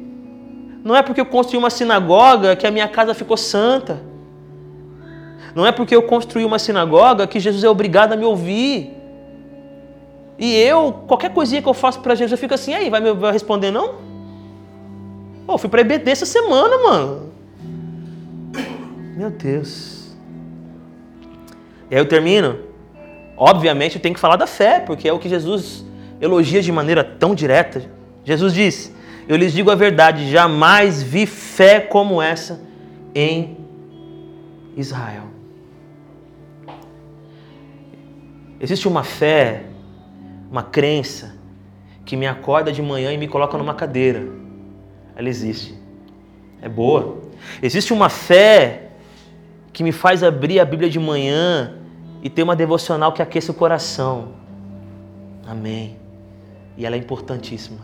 [0.84, 4.04] Não é porque eu construí uma sinagoga que a minha casa ficou santa.
[5.56, 8.94] Não é porque eu construí uma sinagoga que Jesus é obrigado a me ouvir.
[10.38, 13.12] E eu, qualquer coisinha que eu faço para Jesus, eu fico assim, aí, vai me
[13.14, 14.13] vai responder não?
[15.46, 17.34] Pô, fui para EBD essa semana, mano.
[19.16, 20.16] Meu Deus.
[21.90, 22.74] E aí eu termino
[23.36, 25.86] Obviamente, tem que falar da fé, porque é o que Jesus
[26.22, 27.84] elogia de maneira tão direta.
[28.24, 28.94] Jesus diz:
[29.28, 32.62] Eu lhes digo a verdade, jamais vi fé como essa
[33.14, 33.58] em
[34.78, 35.24] Israel.
[38.60, 39.64] Existe uma fé,
[40.50, 41.36] uma crença,
[42.06, 44.26] que me acorda de manhã e me coloca numa cadeira.
[45.16, 45.74] Ela existe.
[46.62, 47.22] É boa.
[47.62, 48.90] Existe uma fé
[49.72, 51.76] que me faz abrir a Bíblia de manhã
[52.22, 54.30] e ter uma devocional que aqueça o coração.
[55.46, 55.98] Amém.
[56.78, 57.80] E ela é importantíssima.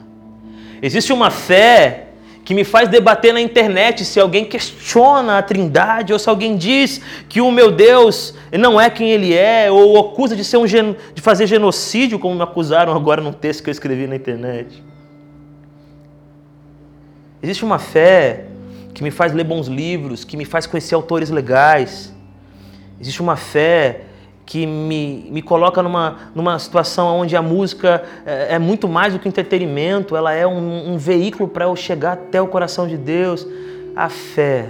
[0.81, 2.05] Existe uma fé
[2.45, 7.01] que me faz debater na internet se alguém questiona a Trindade ou se alguém diz
[7.27, 11.21] que o meu Deus não é quem ele é ou acusa de ser um de
[11.21, 14.81] fazer genocídio, como me acusaram agora num texto que eu escrevi na internet.
[17.41, 18.45] Existe uma fé
[18.93, 22.13] que me faz ler bons livros, que me faz conhecer autores legais.
[22.99, 24.02] Existe uma fé
[24.45, 29.19] que me, me coloca numa, numa situação onde a música é, é muito mais do
[29.19, 33.47] que entretenimento, ela é um, um veículo para eu chegar até o coração de Deus.
[33.95, 34.65] A fé.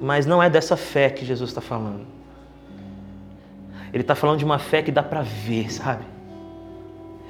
[0.00, 2.06] Mas não é dessa fé que Jesus está falando.
[3.92, 6.04] Ele está falando de uma fé que dá para ver, sabe?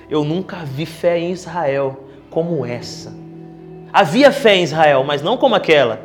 [0.09, 3.21] Eu nunca vi fé em Israel como essa.
[3.92, 6.00] Havia fé em Israel, mas não como aquela.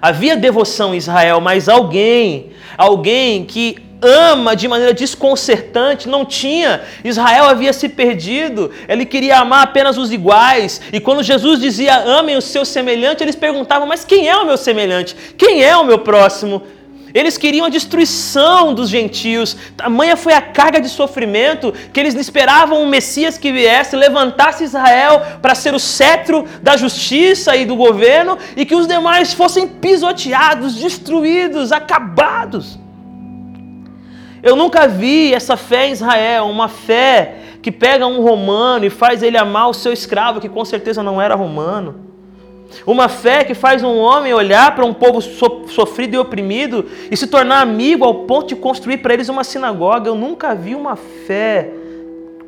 [0.00, 6.82] Havia devoção em Israel, mas alguém, alguém que ama de maneira desconcertante, não tinha.
[7.04, 10.80] Israel havia se perdido, ele queria amar apenas os iguais.
[10.92, 14.56] E quando Jesus dizia amem o seu semelhante, eles perguntavam: Mas quem é o meu
[14.56, 15.14] semelhante?
[15.38, 16.62] Quem é o meu próximo?
[17.14, 19.56] Eles queriam a destruição dos gentios.
[19.76, 25.20] Tamanha foi a carga de sofrimento que eles esperavam um Messias que viesse, levantasse Israel
[25.40, 30.74] para ser o cetro da justiça e do governo e que os demais fossem pisoteados,
[30.74, 32.78] destruídos, acabados.
[34.42, 39.22] Eu nunca vi essa fé em Israel, uma fé que pega um romano e faz
[39.22, 42.11] ele amar o seu escravo, que com certeza não era romano.
[42.86, 47.26] Uma fé que faz um homem olhar para um povo sofrido e oprimido e se
[47.26, 50.08] tornar amigo ao ponto de construir para eles uma sinagoga.
[50.08, 51.70] Eu nunca vi uma fé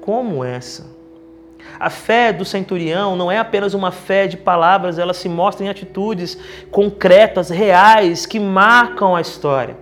[0.00, 0.94] como essa.
[1.78, 5.68] A fé do centurião não é apenas uma fé de palavras, ela se mostra em
[5.68, 6.38] atitudes
[6.70, 9.76] concretas, reais, que marcam a história.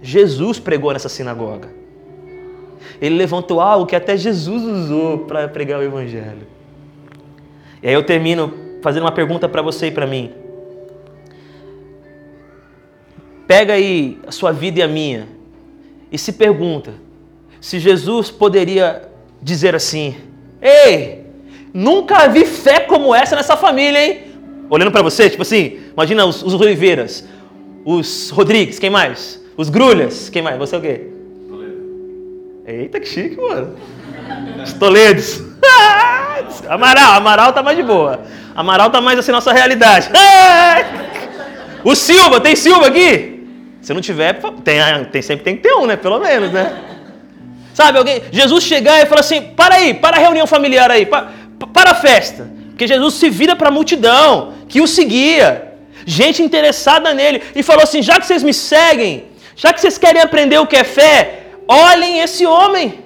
[0.00, 1.68] Jesus pregou nessa sinagoga.
[3.00, 6.46] Ele levantou algo que até Jesus usou para pregar o Evangelho.
[7.82, 10.30] E aí eu termino fazendo uma pergunta para você e para mim.
[13.44, 15.26] Pega aí a sua vida e a minha
[16.12, 16.94] e se pergunta
[17.60, 19.02] se Jesus poderia
[19.42, 20.14] dizer assim:
[20.62, 21.24] Ei,
[21.74, 24.20] nunca vi fé como essa nessa família, hein?
[24.70, 27.26] Olhando para você, tipo assim, imagina os, os Oliveiras,
[27.84, 29.44] os Rodrigues, quem mais?
[29.56, 30.56] Os Grulhas, quem mais?
[30.58, 31.08] Você é o quê?
[31.48, 31.82] Toledo.
[32.64, 33.74] Eita, que chique, mano.
[34.64, 35.42] Os Toledos.
[36.68, 38.20] Amaral, Amaral tá mais de boa.
[38.54, 40.10] Amaral tá mais assim nossa realidade.
[41.84, 43.46] O Silva, tem Silva aqui?
[43.80, 44.80] Se não tiver, tem,
[45.12, 45.94] tem, sempre tem que ter um, né?
[45.94, 46.76] Pelo menos, né?
[47.72, 51.28] Sabe, alguém, Jesus chegar e falar assim: para aí, para a reunião familiar aí, para,
[51.72, 52.50] para a festa.
[52.70, 55.74] Porque Jesus se vira para a multidão que o seguia,
[56.04, 60.20] gente interessada nele, e falou assim: já que vocês me seguem, já que vocês querem
[60.20, 63.05] aprender o que é fé, olhem esse homem.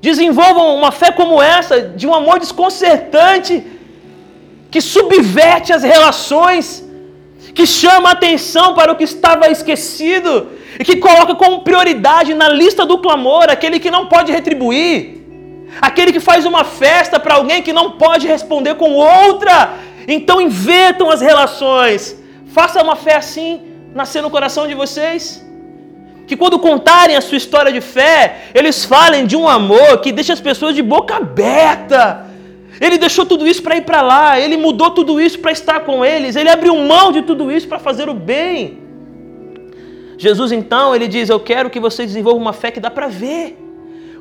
[0.00, 3.64] Desenvolvam uma fé como essa, de um amor desconcertante
[4.70, 6.84] que subverte as relações,
[7.54, 12.86] que chama atenção para o que estava esquecido e que coloca como prioridade na lista
[12.86, 15.22] do clamor aquele que não pode retribuir,
[15.80, 19.74] aquele que faz uma festa para alguém que não pode responder com outra.
[20.06, 22.16] Então invertam as relações.
[22.46, 23.60] Faça uma fé assim
[23.94, 25.44] nascer no coração de vocês.
[26.28, 30.34] Que quando contarem a sua história de fé, eles falem de um amor que deixa
[30.34, 32.26] as pessoas de boca aberta.
[32.80, 36.04] Ele deixou tudo isso para ir para lá, ele mudou tudo isso para estar com
[36.04, 38.78] eles, ele abriu mão de tudo isso para fazer o bem.
[40.18, 43.56] Jesus então, ele diz: Eu quero que vocês desenvolvam uma fé que dá para ver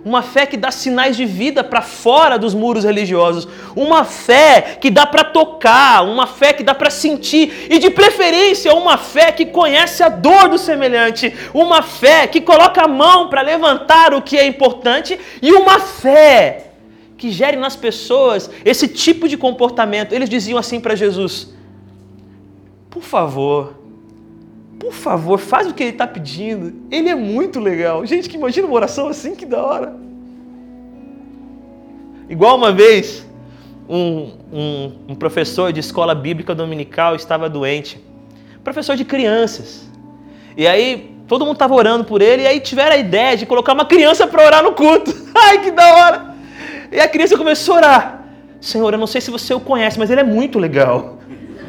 [0.08, 3.46] uma fé que dá sinais de vida para fora dos muros religiosos,
[3.76, 7.68] uma fé que dá para tocar, uma fé que dá para sentir.
[7.70, 12.84] E de preferência uma fé que conhece a dor do semelhante, uma fé que coloca
[12.84, 15.20] a mão para levantar o que é importante.
[15.42, 16.68] E uma fé
[17.18, 20.14] que gere nas pessoas esse tipo de comportamento.
[20.14, 21.54] Eles diziam assim para Jesus:
[22.90, 23.77] Por favor,
[24.88, 26.74] por favor, faz o que ele está pedindo.
[26.90, 28.06] Ele é muito legal.
[28.06, 29.94] Gente, que imagina uma oração assim, que da hora.
[32.30, 33.28] Igual uma vez,
[33.90, 38.02] um, um, um professor de escola bíblica dominical estava doente.
[38.64, 39.90] Professor de crianças.
[40.56, 43.74] E aí, todo mundo estava orando por ele, e aí tiveram a ideia de colocar
[43.74, 45.14] uma criança para orar no culto.
[45.36, 46.36] Ai, que da hora!
[46.94, 48.24] E a criança começou a orar.
[48.62, 51.18] Senhor, eu não sei se você o conhece, mas ele é muito legal.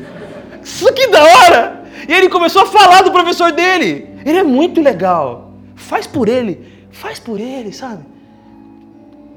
[0.62, 1.77] Isso que da hora!
[2.07, 4.09] E ele começou a falar do professor dele.
[4.24, 5.53] Ele é muito legal.
[5.74, 6.66] Faz por ele.
[6.90, 8.05] Faz por ele, sabe?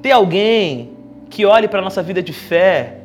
[0.02, 0.92] Ter alguém
[1.30, 2.98] que olhe para a nossa vida de fé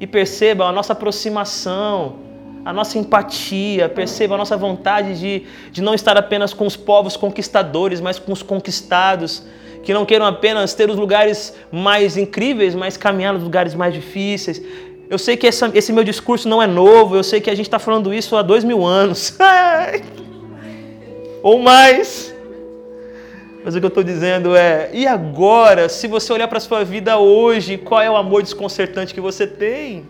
[0.00, 2.16] e perceba a nossa aproximação,
[2.64, 7.16] a nossa empatia, perceba a nossa vontade de, de não estar apenas com os povos
[7.16, 9.44] conquistadores, mas com os conquistados,
[9.82, 14.62] que não queiram apenas ter os lugares mais incríveis, mas caminhar nos lugares mais difíceis.
[15.10, 17.66] Eu sei que essa, esse meu discurso não é novo, eu sei que a gente
[17.66, 19.36] está falando isso há dois mil anos.
[21.42, 22.32] Ou mais.
[23.64, 26.84] Mas o que eu estou dizendo é: e agora, se você olhar para a sua
[26.84, 30.08] vida hoje, qual é o amor desconcertante que você tem?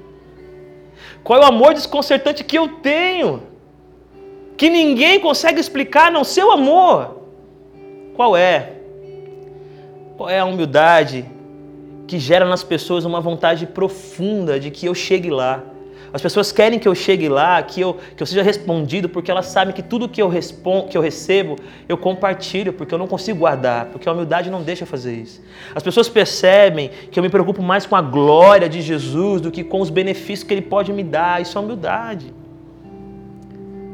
[1.24, 3.44] Qual é o amor desconcertante que eu tenho?
[4.54, 7.22] Que ninguém consegue explicar, não seu amor.
[8.14, 8.72] Qual é?
[10.18, 11.24] Qual é a humildade
[12.10, 15.62] que gera nas pessoas uma vontade profunda de que eu chegue lá.
[16.12, 19.46] As pessoas querem que eu chegue lá, que eu, que eu seja respondido, porque elas
[19.46, 21.54] sabem que tudo que eu, respondo, que eu recebo,
[21.88, 25.40] eu compartilho, porque eu não consigo guardar, porque a humildade não deixa fazer isso.
[25.72, 29.62] As pessoas percebem que eu me preocupo mais com a glória de Jesus do que
[29.62, 31.40] com os benefícios que Ele pode me dar.
[31.40, 32.34] Isso é humildade.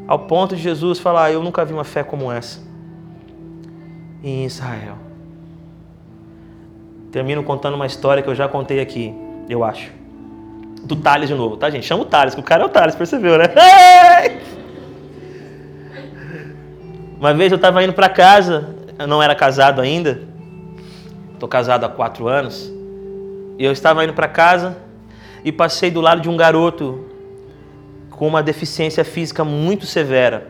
[0.08, 2.64] Ao ponto de Jesus falar: Eu nunca vi uma fé como essa
[4.24, 5.05] em Israel.
[7.16, 9.14] Termino contando uma história que eu já contei aqui,
[9.48, 9.90] eu acho.
[10.82, 11.86] Do Thales de novo, tá, gente?
[11.86, 13.46] Chama o Thales, que o cara é o Thales, percebeu, né?
[17.18, 20.20] Uma vez eu estava indo para casa, eu não era casado ainda,
[21.32, 22.70] estou casado há quatro anos,
[23.58, 24.76] e eu estava indo para casa
[25.42, 27.06] e passei do lado de um garoto
[28.10, 30.48] com uma deficiência física muito severa.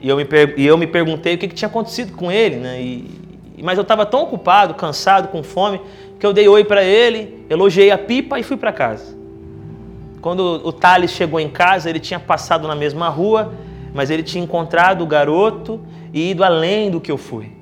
[0.00, 0.26] E eu me,
[0.56, 2.80] e eu me perguntei o que, que tinha acontecido com ele, né?
[2.80, 3.25] E,
[3.62, 5.80] mas eu estava tão ocupado, cansado, com fome,
[6.18, 9.16] que eu dei oi para ele, elogiei a pipa e fui para casa.
[10.20, 13.52] Quando o Thales chegou em casa, ele tinha passado na mesma rua,
[13.94, 15.80] mas ele tinha encontrado o garoto
[16.12, 17.52] e ido além do que eu fui.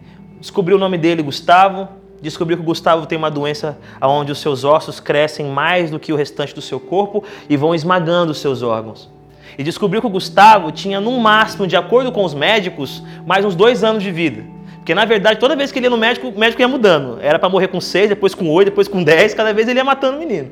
[0.40, 1.88] Descobri o nome dele, Gustavo.
[2.22, 6.12] Descobri que o Gustavo tem uma doença onde os seus ossos crescem mais do que
[6.12, 9.10] o restante do seu corpo e vão esmagando os seus órgãos.
[9.58, 13.54] E descobriu que o Gustavo tinha, no máximo, de acordo com os médicos, mais uns
[13.54, 14.53] dois anos de vida.
[14.84, 17.18] Porque na verdade, toda vez que ele ia no médico, o médico ia mudando.
[17.22, 19.84] Era para morrer com 6, depois com 8, depois com 10, cada vez ele ia
[19.84, 20.50] matando o menino.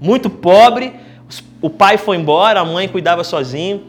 [0.00, 0.94] Muito pobre,
[1.60, 3.82] o pai foi embora, a mãe cuidava sozinho.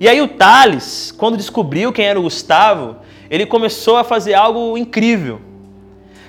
[0.00, 2.96] E aí o Thales, quando descobriu quem era o Gustavo,
[3.30, 5.40] ele começou a fazer algo incrível.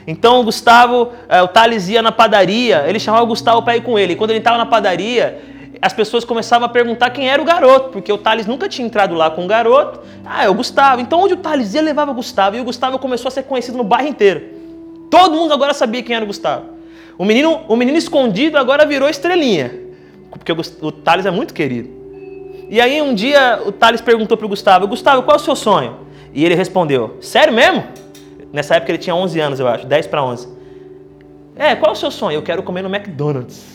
[0.05, 3.81] Então o Gustavo, eh, o Thales ia na padaria, ele chamava o Gustavo para ir
[3.81, 4.13] com ele.
[4.13, 5.41] E quando ele estava na padaria,
[5.81, 9.15] as pessoas começavam a perguntar quem era o garoto, porque o Thales nunca tinha entrado
[9.15, 10.01] lá com o garoto.
[10.23, 11.01] Ah, é o Gustavo.
[11.01, 12.55] Então onde o Thales ia, levava o Gustavo.
[12.55, 14.43] E o Gustavo começou a ser conhecido no bairro inteiro.
[15.09, 16.65] Todo mundo agora sabia quem era o Gustavo.
[17.17, 19.71] O menino, o menino escondido agora virou estrelinha,
[20.29, 21.89] porque o, Thales é muito querido.
[22.69, 25.55] E aí um dia o Thales perguntou para o Gustavo, Gustavo, qual é o seu
[25.55, 25.97] sonho?
[26.33, 27.83] E ele respondeu, sério mesmo?
[28.53, 30.47] Nessa época ele tinha 11 anos, eu acho, 10 para 11.
[31.55, 32.37] É, qual é o seu sonho?
[32.37, 33.70] Eu quero comer no McDonald's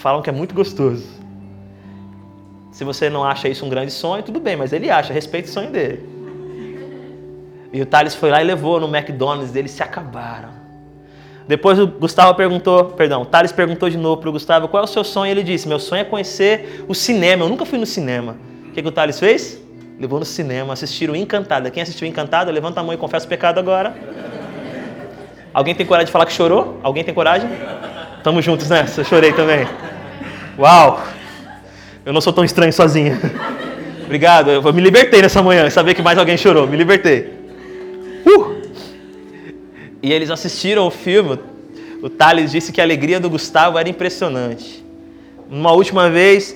[0.00, 1.04] falam que é muito gostoso.
[2.72, 5.52] Se você não acha isso um grande sonho, tudo bem, mas ele acha, respeita o
[5.52, 6.00] sonho dele.
[7.72, 10.48] E o Thales foi lá e levou no McDonald's, eles se acabaram.
[11.46, 14.84] Depois o Gustavo perguntou, perdão, o Thales perguntou de novo para o Gustavo qual é
[14.84, 15.30] o seu sonho.
[15.30, 17.44] Ele disse: Meu sonho é conhecer o cinema.
[17.44, 18.36] Eu nunca fui no cinema.
[18.68, 19.60] O que, que o Thales fez?
[19.98, 21.70] Levou no cinema, assistiram Encantada.
[21.70, 23.94] Quem assistiu Encantada, levanta a mão e confessa o pecado agora.
[25.52, 26.78] Alguém tem coragem de falar que chorou?
[26.82, 27.50] Alguém tem coragem?
[28.22, 29.66] Tamo juntos nessa, chorei também.
[30.60, 31.02] Uau!
[32.04, 33.18] Eu não sou tão estranho sozinho.
[34.04, 37.32] Obrigado, eu me libertei nessa manhã, saber que mais alguém chorou, me libertei.
[38.26, 38.60] Uh!
[40.02, 41.38] E eles assistiram o filme.
[42.02, 44.84] O Thales disse que a alegria do Gustavo era impressionante.
[45.50, 46.54] Uma última vez,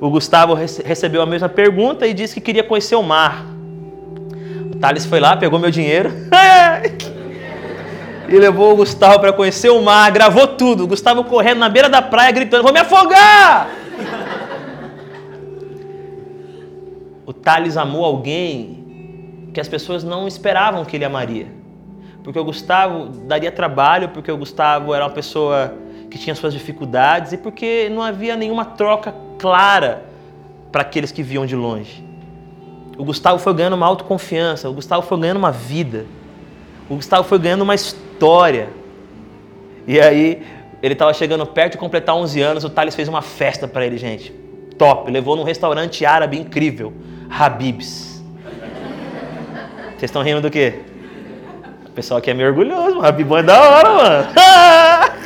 [0.00, 3.46] o Gustavo recebeu a mesma pergunta e disse que queria conhecer o mar.
[4.72, 6.10] O Thales foi lá, pegou meu dinheiro
[8.28, 10.84] e levou o Gustavo para conhecer o mar, gravou tudo.
[10.84, 13.68] O Gustavo correndo na beira da praia, gritando: Vou me afogar!
[17.26, 21.46] o Thales amou alguém que as pessoas não esperavam que ele amaria.
[22.22, 25.74] Porque o Gustavo daria trabalho, porque o Gustavo era uma pessoa
[26.10, 30.04] que tinha suas dificuldades e porque não havia nenhuma troca clara
[30.70, 32.04] para aqueles que viam de longe.
[32.96, 36.06] O Gustavo foi ganhando uma autoconfiança, o Gustavo foi ganhando uma vida,
[36.88, 38.13] o Gustavo foi ganhando uma história.
[39.86, 40.42] E aí,
[40.82, 43.96] ele estava chegando perto de completar 11 anos, o Thales fez uma festa para ele,
[43.98, 44.32] gente.
[44.78, 46.92] Top, levou num restaurante árabe incrível,
[47.30, 48.22] Habibs.
[49.90, 50.80] Vocês estão rindo do quê?
[51.86, 53.38] O pessoal aqui é meio orgulhoso, mano.
[53.38, 54.28] É da hora, mano.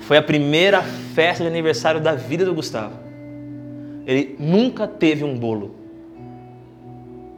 [0.00, 0.82] Foi a primeira
[1.14, 2.94] festa de aniversário da vida do Gustavo.
[4.06, 5.77] Ele nunca teve um bolo.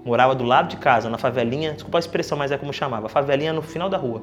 [0.05, 3.53] Morava do lado de casa, na favelinha, desculpa a expressão, mas é como chamava, favelinha
[3.53, 4.23] no final da rua.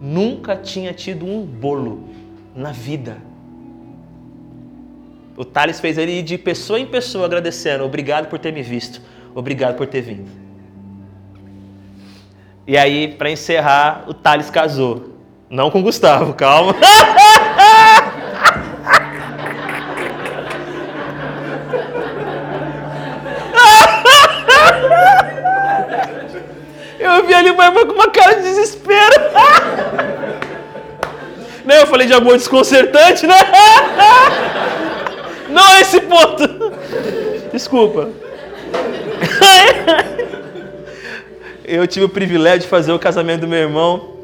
[0.00, 2.08] Nunca tinha tido um bolo
[2.54, 3.18] na vida.
[5.36, 9.00] O Thales fez ele ir de pessoa em pessoa agradecendo, obrigado por ter me visto,
[9.34, 10.30] obrigado por ter vindo.
[12.66, 15.14] E aí, para encerrar, o Thales casou.
[15.50, 16.74] Não com o Gustavo, calma.
[27.40, 29.14] Uma irmã com uma cara de desespero.
[31.64, 33.36] Não, eu falei de amor desconcertante, né?
[35.48, 36.44] Não é esse ponto.
[37.52, 38.10] Desculpa.
[41.66, 44.16] Eu tive o privilégio de fazer o casamento do meu irmão.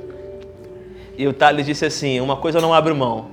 [1.16, 3.30] E o Thales disse assim: Uma coisa eu não abro mão.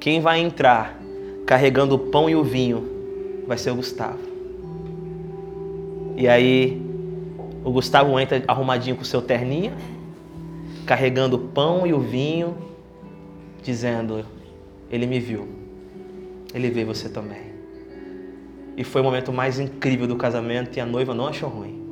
[0.00, 0.98] Quem vai entrar
[1.44, 4.18] carregando o pão e o vinho vai ser o Gustavo.
[6.16, 6.82] E aí,
[7.66, 9.74] o Gustavo entra arrumadinho com seu terninho,
[10.86, 12.56] carregando o pão e o vinho,
[13.62, 14.24] dizendo:
[14.90, 15.66] Ele me viu
[16.56, 17.54] ele vê você também.
[18.78, 21.82] E foi o momento mais incrível do casamento e a noiva não achou ruim.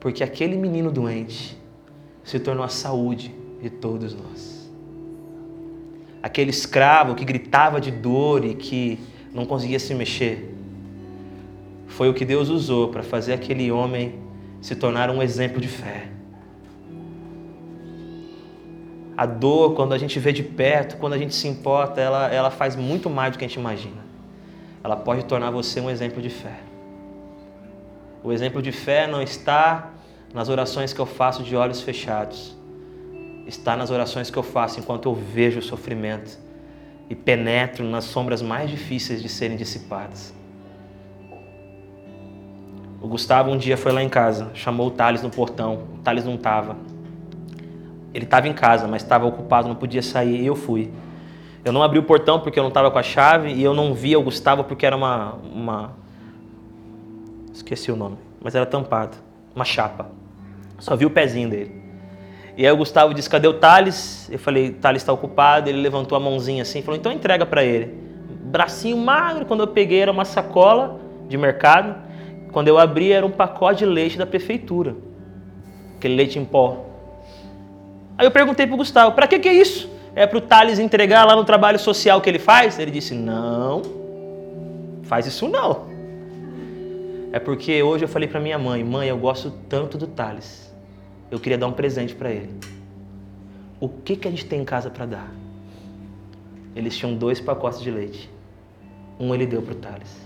[0.00, 1.56] Porque aquele menino doente
[2.24, 4.68] se tornou a saúde de todos nós.
[6.20, 8.98] Aquele escravo que gritava de dor e que
[9.32, 10.55] não conseguia se mexer,
[11.96, 14.20] foi o que Deus usou para fazer aquele homem
[14.60, 16.08] se tornar um exemplo de fé.
[19.16, 22.50] A dor, quando a gente vê de perto, quando a gente se importa, ela, ela
[22.50, 24.04] faz muito mais do que a gente imagina.
[24.84, 26.58] Ela pode tornar você um exemplo de fé.
[28.22, 29.90] O exemplo de fé não está
[30.34, 32.54] nas orações que eu faço de olhos fechados.
[33.46, 36.38] Está nas orações que eu faço enquanto eu vejo o sofrimento
[37.08, 40.34] e penetro nas sombras mais difíceis de serem dissipadas.
[43.06, 45.74] O Gustavo um dia foi lá em casa, chamou o Thales no portão.
[45.94, 46.76] O Thales não estava.
[48.12, 50.90] Ele estava em casa, mas estava ocupado, não podia sair, e eu fui.
[51.64, 53.94] Eu não abri o portão porque eu não estava com a chave e eu não
[53.94, 55.92] via o Gustavo porque era uma, uma.
[57.54, 59.16] Esqueci o nome, mas era tampado
[59.54, 60.10] uma chapa.
[60.80, 61.80] Só vi o pezinho dele.
[62.56, 64.28] E aí o Gustavo disse: Cadê o Thales?
[64.32, 65.68] Eu falei: Thales está ocupado.
[65.68, 67.86] Ele levantou a mãozinha assim falou: Então entrega para ele.
[68.46, 70.98] Bracinho magro, quando eu peguei era uma sacola
[71.28, 72.05] de mercado.
[72.56, 74.96] Quando eu abri era um pacote de leite da prefeitura.
[75.98, 76.86] Aquele leite em pó.
[78.16, 79.90] Aí eu perguntei para o Gustavo, para que, que é isso?
[80.14, 82.78] É para o Thales entregar lá no trabalho social que ele faz?
[82.78, 83.82] Ele disse, não,
[85.02, 85.84] faz isso não.
[87.30, 90.74] É porque hoje eu falei para minha mãe, mãe, eu gosto tanto do Thales.
[91.30, 92.54] Eu queria dar um presente para ele.
[93.78, 95.30] O que, que a gente tem em casa para dar?
[96.74, 98.30] Eles tinham dois pacotes de leite.
[99.20, 100.25] Um ele deu para o Thales.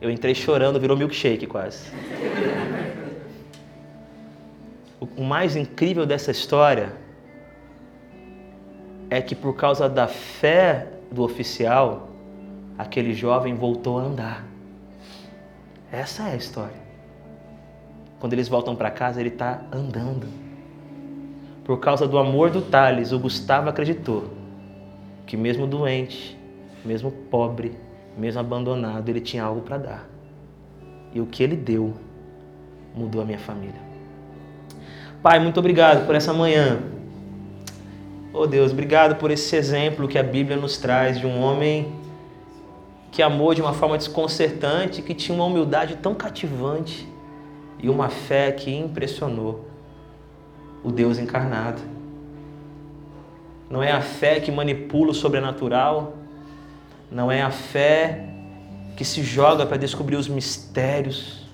[0.00, 1.90] Eu entrei chorando, virou milkshake quase.
[5.16, 6.92] O mais incrível dessa história
[9.08, 12.08] é que por causa da fé do oficial,
[12.76, 14.44] aquele jovem voltou a andar.
[15.90, 16.86] Essa é a história.
[18.18, 20.26] Quando eles voltam para casa, ele está andando.
[21.64, 24.30] por causa do amor do Thales, o Gustavo acreditou
[25.26, 26.38] que, mesmo doente,
[26.84, 27.76] mesmo pobre,
[28.16, 30.08] mesmo abandonado, ele tinha algo para dar.
[31.12, 31.94] E o que ele deu
[32.94, 33.80] mudou a minha família.
[35.22, 36.78] Pai, muito obrigado por essa manhã.
[38.32, 41.92] Oh Deus, obrigado por esse exemplo que a Bíblia nos traz de um homem
[43.10, 47.08] que amou de uma forma desconcertante, que tinha uma humildade tão cativante
[47.78, 49.66] e uma fé que impressionou
[50.84, 51.80] o Deus encarnado.
[53.70, 56.14] Não é a fé que manipula o sobrenatural,
[57.10, 58.26] não é a fé
[58.96, 61.46] que se joga para descobrir os mistérios.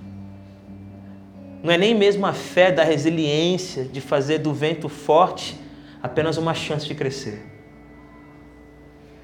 [1.63, 5.61] Não é nem mesmo a fé da resiliência de fazer do vento forte
[6.03, 7.47] apenas uma chance de crescer.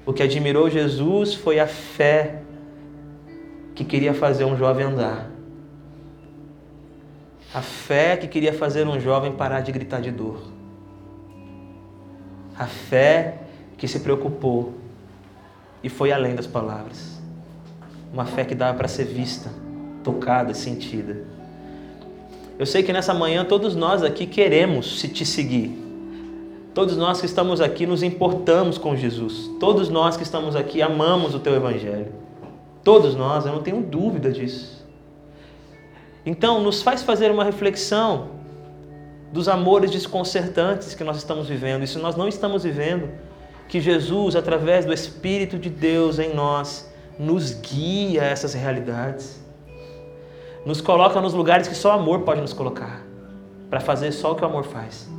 [0.05, 2.41] O que admirou Jesus foi a fé
[3.75, 5.29] que queria fazer um jovem andar.
[7.53, 10.41] A fé que queria fazer um jovem parar de gritar de dor.
[12.57, 13.39] A fé
[13.77, 14.78] que se preocupou
[15.83, 17.19] e foi além das palavras.
[18.13, 19.49] Uma fé que dava para ser vista,
[20.03, 21.23] tocada, sentida.
[22.57, 25.77] Eu sei que nessa manhã todos nós aqui queremos se te seguir.
[26.73, 29.49] Todos nós que estamos aqui nos importamos com Jesus.
[29.59, 32.11] Todos nós que estamos aqui amamos o teu evangelho.
[32.83, 34.85] Todos nós, eu não tenho dúvida disso.
[36.25, 38.29] Então, nos faz fazer uma reflexão
[39.31, 41.83] dos amores desconcertantes que nós estamos vivendo.
[41.83, 43.09] E se nós não estamos vivendo,
[43.69, 49.39] que Jesus, através do Espírito de Deus em nós, nos guia a essas realidades.
[50.65, 53.01] Nos coloca nos lugares que só o amor pode nos colocar,
[53.69, 55.09] para fazer só o que o amor faz.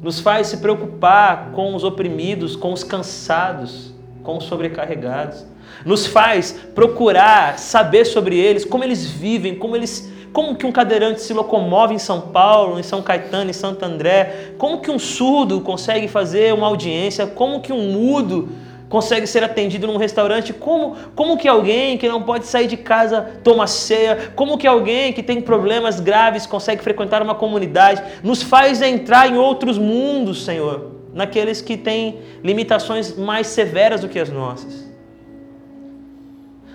[0.00, 3.92] Nos faz se preocupar com os oprimidos, com os cansados,
[4.22, 5.44] com os sobrecarregados
[5.84, 11.22] nos faz procurar saber sobre eles, como eles vivem, como eles como que um cadeirante
[11.22, 15.62] se locomove em São Paulo, em São Caetano, em Santo André, como que um surdo
[15.62, 18.50] consegue fazer uma audiência, como que um mudo
[18.86, 23.22] consegue ser atendido num restaurante, como, como que alguém que não pode sair de casa
[23.42, 28.82] toma ceia, como que alguém que tem problemas graves consegue frequentar uma comunidade, nos faz
[28.82, 34.86] entrar em outros mundos, Senhor, naqueles que têm limitações mais severas do que as nossas.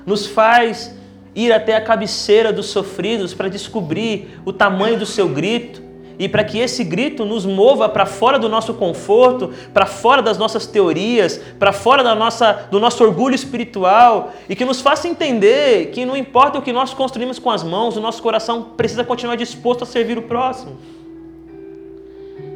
[0.04, 1.00] Nos faz
[1.36, 5.82] ir até a cabeceira dos sofridos para descobrir o tamanho do seu grito
[6.20, 10.38] e para que esse grito nos mova para fora do nosso conforto, para fora das
[10.38, 15.88] nossas teorias, para fora da nossa, do nosso orgulho espiritual e que nos faça entender
[15.88, 19.36] que não importa o que nós construímos com as mãos, o nosso coração precisa continuar
[19.36, 20.78] disposto a servir o próximo.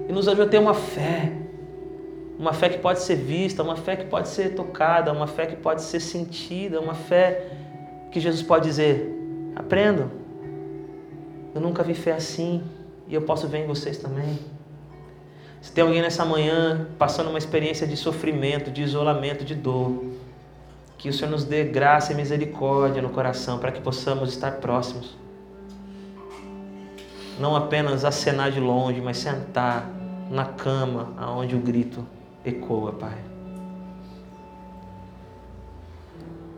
[0.08, 1.32] E nos ajuda a ter uma fé
[2.38, 5.56] uma fé que pode ser vista, uma fé que pode ser tocada, uma fé que
[5.56, 7.48] pode ser sentida, uma fé
[8.16, 9.14] que Jesus pode dizer:
[9.58, 10.10] aprendam.
[11.54, 12.64] Eu nunca vi fé assim
[13.10, 14.40] e eu posso ver em vocês também.
[15.62, 20.02] Se tem alguém nessa manhã passando uma experiência de sofrimento, de isolamento, de dor,
[20.98, 25.18] que o Senhor nos dê graça e misericórdia no coração para que possamos estar próximos.
[27.38, 29.90] Não apenas acenar de longe, mas sentar
[30.32, 32.06] na cama aonde o grito
[32.46, 33.18] ecoa, Pai.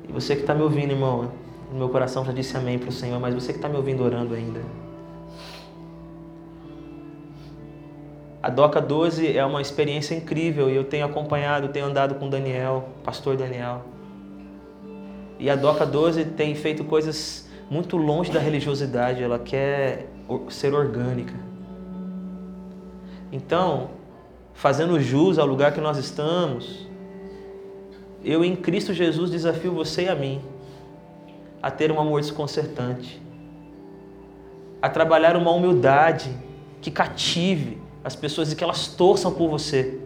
[0.08, 1.32] E você que está me ouvindo, irmão,
[1.72, 4.04] no meu coração já disse amém para o Senhor, mas você que está me ouvindo
[4.04, 4.62] orando ainda.
[8.42, 12.88] A DOCA 12 é uma experiência incrível e eu tenho acompanhado, tenho andado com Daniel,
[13.04, 13.84] pastor Daniel.
[15.40, 20.08] E a DOCA 12 tem feito coisas muito longe da religiosidade, ela quer
[20.50, 21.34] ser orgânica.
[23.32, 23.90] Então,
[24.54, 26.88] fazendo jus ao lugar que nós estamos,
[28.24, 30.42] eu em Cristo Jesus desafio você e a mim
[31.62, 33.22] a ter um amor desconcertante,
[34.82, 36.30] a trabalhar uma humildade
[36.82, 40.00] que cative as pessoas e que elas torçam por você,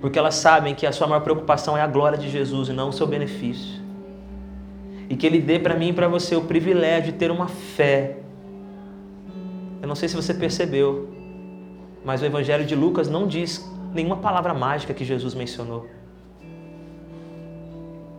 [0.00, 2.88] porque elas sabem que a sua maior preocupação é a glória de Jesus e não
[2.88, 3.80] o seu benefício.
[5.08, 8.18] E que Ele dê para mim e para você o privilégio de ter uma fé.
[9.80, 11.08] Eu não sei se você percebeu,
[12.04, 15.86] mas o Evangelho de Lucas não diz nenhuma palavra mágica que Jesus mencionou.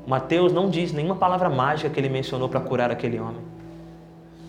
[0.06, 3.42] Mateus não diz nenhuma palavra mágica que ele mencionou para curar aquele homem.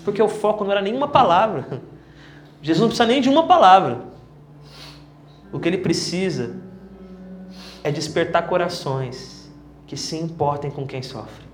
[0.05, 1.80] Porque o foco não era nenhuma palavra.
[2.61, 4.00] Jesus não precisa nem de uma palavra.
[5.52, 6.57] O que ele precisa
[7.82, 9.52] é despertar corações
[9.86, 11.44] que se importem com quem sofre.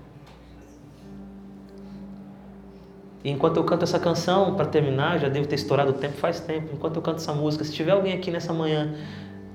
[3.23, 6.39] E enquanto eu canto essa canção, para terminar, já devo ter estourado o tempo faz
[6.39, 6.69] tempo.
[6.73, 8.95] Enquanto eu canto essa música, se tiver alguém aqui nessa manhã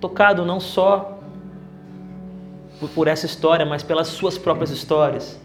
[0.01, 1.16] tocado não só
[2.95, 5.41] por essa história, mas pelas suas próprias histórias.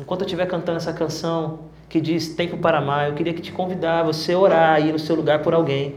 [0.00, 3.52] Enquanto eu estiver cantando essa canção que diz Tempo para Amar, eu queria que te
[3.52, 5.96] convidar você orar aí no seu lugar por alguém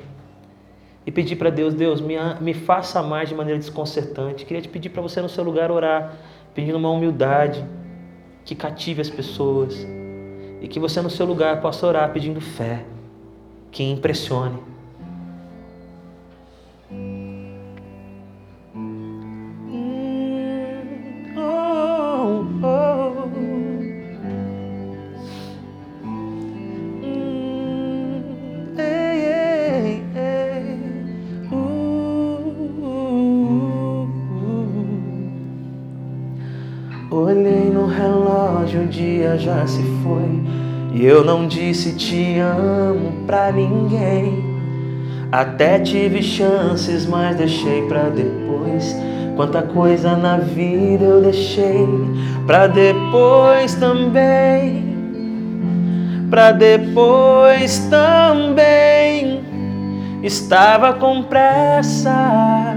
[1.05, 4.45] e pedir para Deus, Deus, me, me faça mais de maneira desconcertante.
[4.45, 6.17] Queria te pedir para você no seu lugar orar,
[6.53, 7.63] pedindo uma humildade
[8.43, 9.87] que cative as pessoas
[10.61, 12.83] e que você no seu lugar possa orar pedindo fé,
[13.71, 14.57] que impressione.
[38.77, 40.43] Relógio, o dia já se foi.
[40.93, 44.43] E eu não disse te amo pra ninguém.
[45.31, 48.95] Até tive chances, mas deixei pra depois.
[49.35, 51.87] Quanta coisa na vida eu deixei
[52.45, 54.85] pra depois também.
[56.29, 59.41] Pra depois também.
[60.23, 62.75] Estava com pressa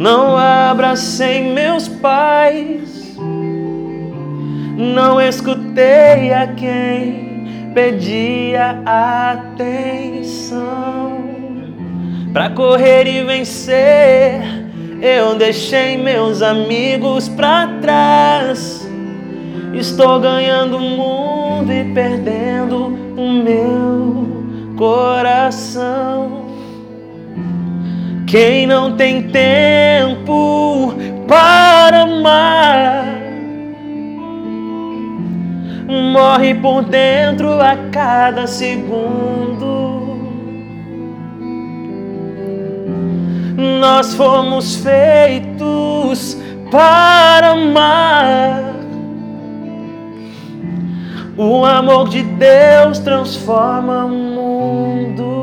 [0.00, 2.99] não abracei meus pais,
[4.80, 10.60] não escutei a quem pedia atenção.
[12.32, 14.40] Para correr e vencer,
[15.02, 18.88] eu deixei meus amigos para trás.
[19.74, 24.44] Estou ganhando o mundo e perdendo o meu
[24.76, 26.46] coração.
[28.26, 30.94] Quem não tem tempo
[31.26, 33.19] para amar
[35.90, 39.90] morre por dentro a cada segundo.
[43.80, 46.36] Nós fomos feitos
[46.70, 48.70] para amar.
[51.36, 55.40] O amor de Deus transforma o mundo.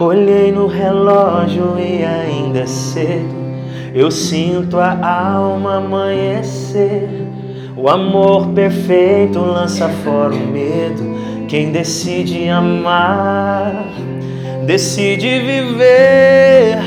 [0.00, 3.37] Olhei no relógio e ainda é cedo.
[3.94, 7.08] Eu sinto a alma amanhecer.
[7.76, 11.46] O amor perfeito lança fora o medo.
[11.48, 13.84] Quem decide amar,
[14.66, 16.78] decide viver.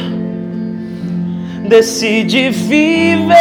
[1.68, 3.32] Decide viver.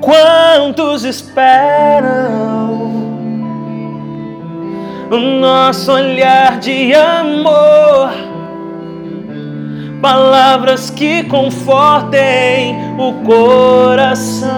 [0.00, 2.50] Quantos esperam?
[5.10, 8.12] o nosso olhar de amor,
[10.00, 14.50] palavras que confortem o coração.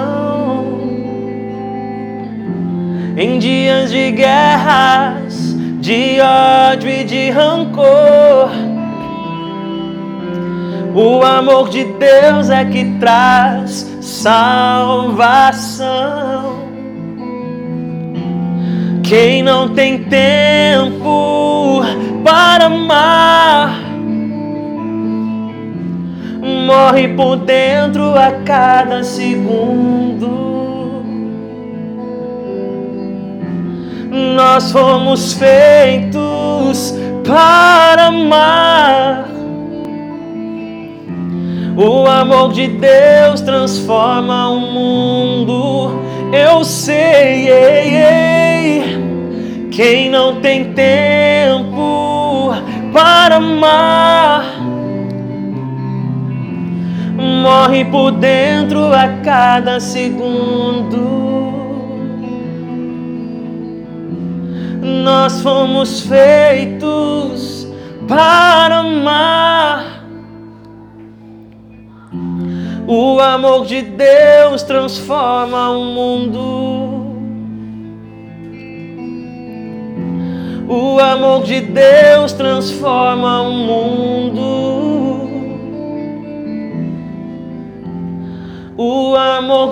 [3.17, 8.51] Em dias de guerras, de ódio e de rancor,
[10.95, 15.83] o amor de Deus é que traz salvação.
[19.03, 21.83] Quem não tem tempo
[22.25, 23.82] para amar
[26.67, 30.53] morre por dentro a cada segundo.
[34.35, 36.95] Nós fomos feitos
[37.27, 39.29] para amar.
[41.77, 46.03] O amor de Deus transforma o mundo.
[46.33, 47.49] Eu sei.
[47.49, 49.03] Ei, ei.
[49.71, 52.53] Quem não tem tempo
[52.93, 54.62] para amar
[57.43, 61.11] morre por dentro a cada segundo.
[64.81, 67.67] Nós fomos feitos
[68.07, 70.05] para amar.
[72.87, 77.03] O amor de Deus transforma o mundo.
[80.69, 84.02] O amor de Deus transforma o mundo.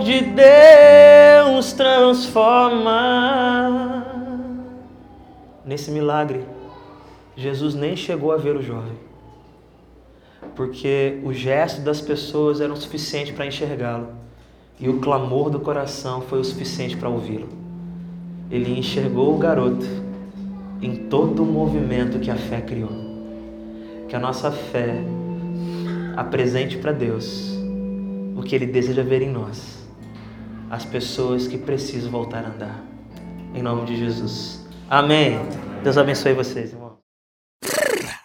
[0.01, 2.91] De Deus transforma.
[5.65, 6.45] Nesse milagre,
[7.37, 8.93] Jesus nem chegou a ver o jovem,
[10.57, 14.09] porque o gesto das pessoas era o suficiente para enxergá-lo,
[14.79, 17.49] e o clamor do coração foi o suficiente para ouvi-lo.
[18.51, 19.87] Ele enxergou o garoto
[20.83, 22.91] em todo o movimento que a fé criou.
[24.09, 24.97] Que a nossa fé
[26.17, 27.57] apresente para Deus
[28.37, 29.80] o que Ele deseja ver em nós.
[30.71, 32.85] As pessoas que precisam voltar a andar.
[33.55, 34.65] Em nome de Jesus.
[34.89, 35.39] Amém.
[35.83, 36.99] Deus abençoe vocês, irmão.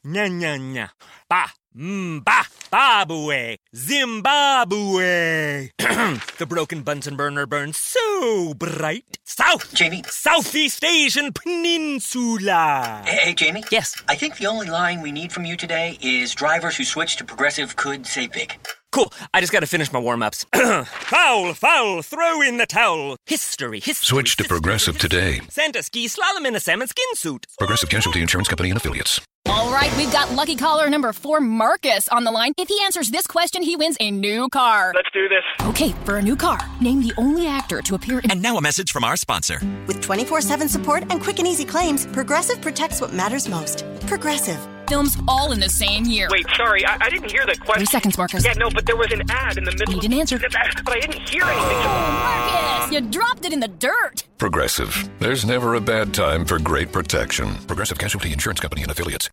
[0.03, 0.91] Nha, nha, nha.
[1.27, 2.75] Pa, mm, pa, pa.
[2.75, 3.57] Zimbabwe.
[3.73, 5.71] Zimbabwe.
[6.37, 9.17] the broken Bunsen burner burns so bright.
[9.23, 9.73] South.
[9.73, 10.03] Jamie?
[10.07, 13.01] Southeast Asian Peninsula.
[13.05, 13.63] Hey, hey, Jamie?
[13.71, 14.03] Yes.
[14.07, 17.23] I think the only line we need from you today is drivers who switch to
[17.23, 18.59] progressive could save big.
[18.95, 19.11] Cool.
[19.33, 20.45] I just got to finish my warm ups.
[20.55, 23.17] foul, foul, throw in the towel.
[23.25, 24.05] History, history.
[24.05, 25.09] Switch to Progressive history.
[25.09, 25.41] today.
[25.49, 27.45] Santa ski slalom in a salmon skin suit.
[27.57, 29.19] Progressive Casualty Insurance Company and Affiliates.
[29.47, 32.53] All right, we've got lucky caller number four, Marcus, on the line.
[32.57, 34.93] If he answers this question, he wins a new car.
[34.95, 35.43] Let's do this.
[35.67, 38.31] Okay, for a new car, name the only actor to appear in.
[38.31, 39.59] And now a message from our sponsor.
[39.87, 43.83] With 24 7 support and quick and easy claims, Progressive protects what matters most.
[44.07, 44.65] Progressive.
[44.87, 46.27] Films all in the same year.
[46.31, 47.85] Wait, sorry, I, I didn't hear the question.
[47.85, 48.45] Three seconds, Marcus.
[48.45, 49.95] Yeah, no, but there was an ad in the middle.
[49.95, 50.39] You didn't answer.
[50.39, 51.77] But I didn't hear anything.
[51.77, 54.23] Marcus, you dropped it in the dirt.
[54.37, 55.09] Progressive.
[55.19, 57.55] There's never a bad time for great protection.
[57.67, 59.29] Progressive Casualty Insurance Company and Affiliates.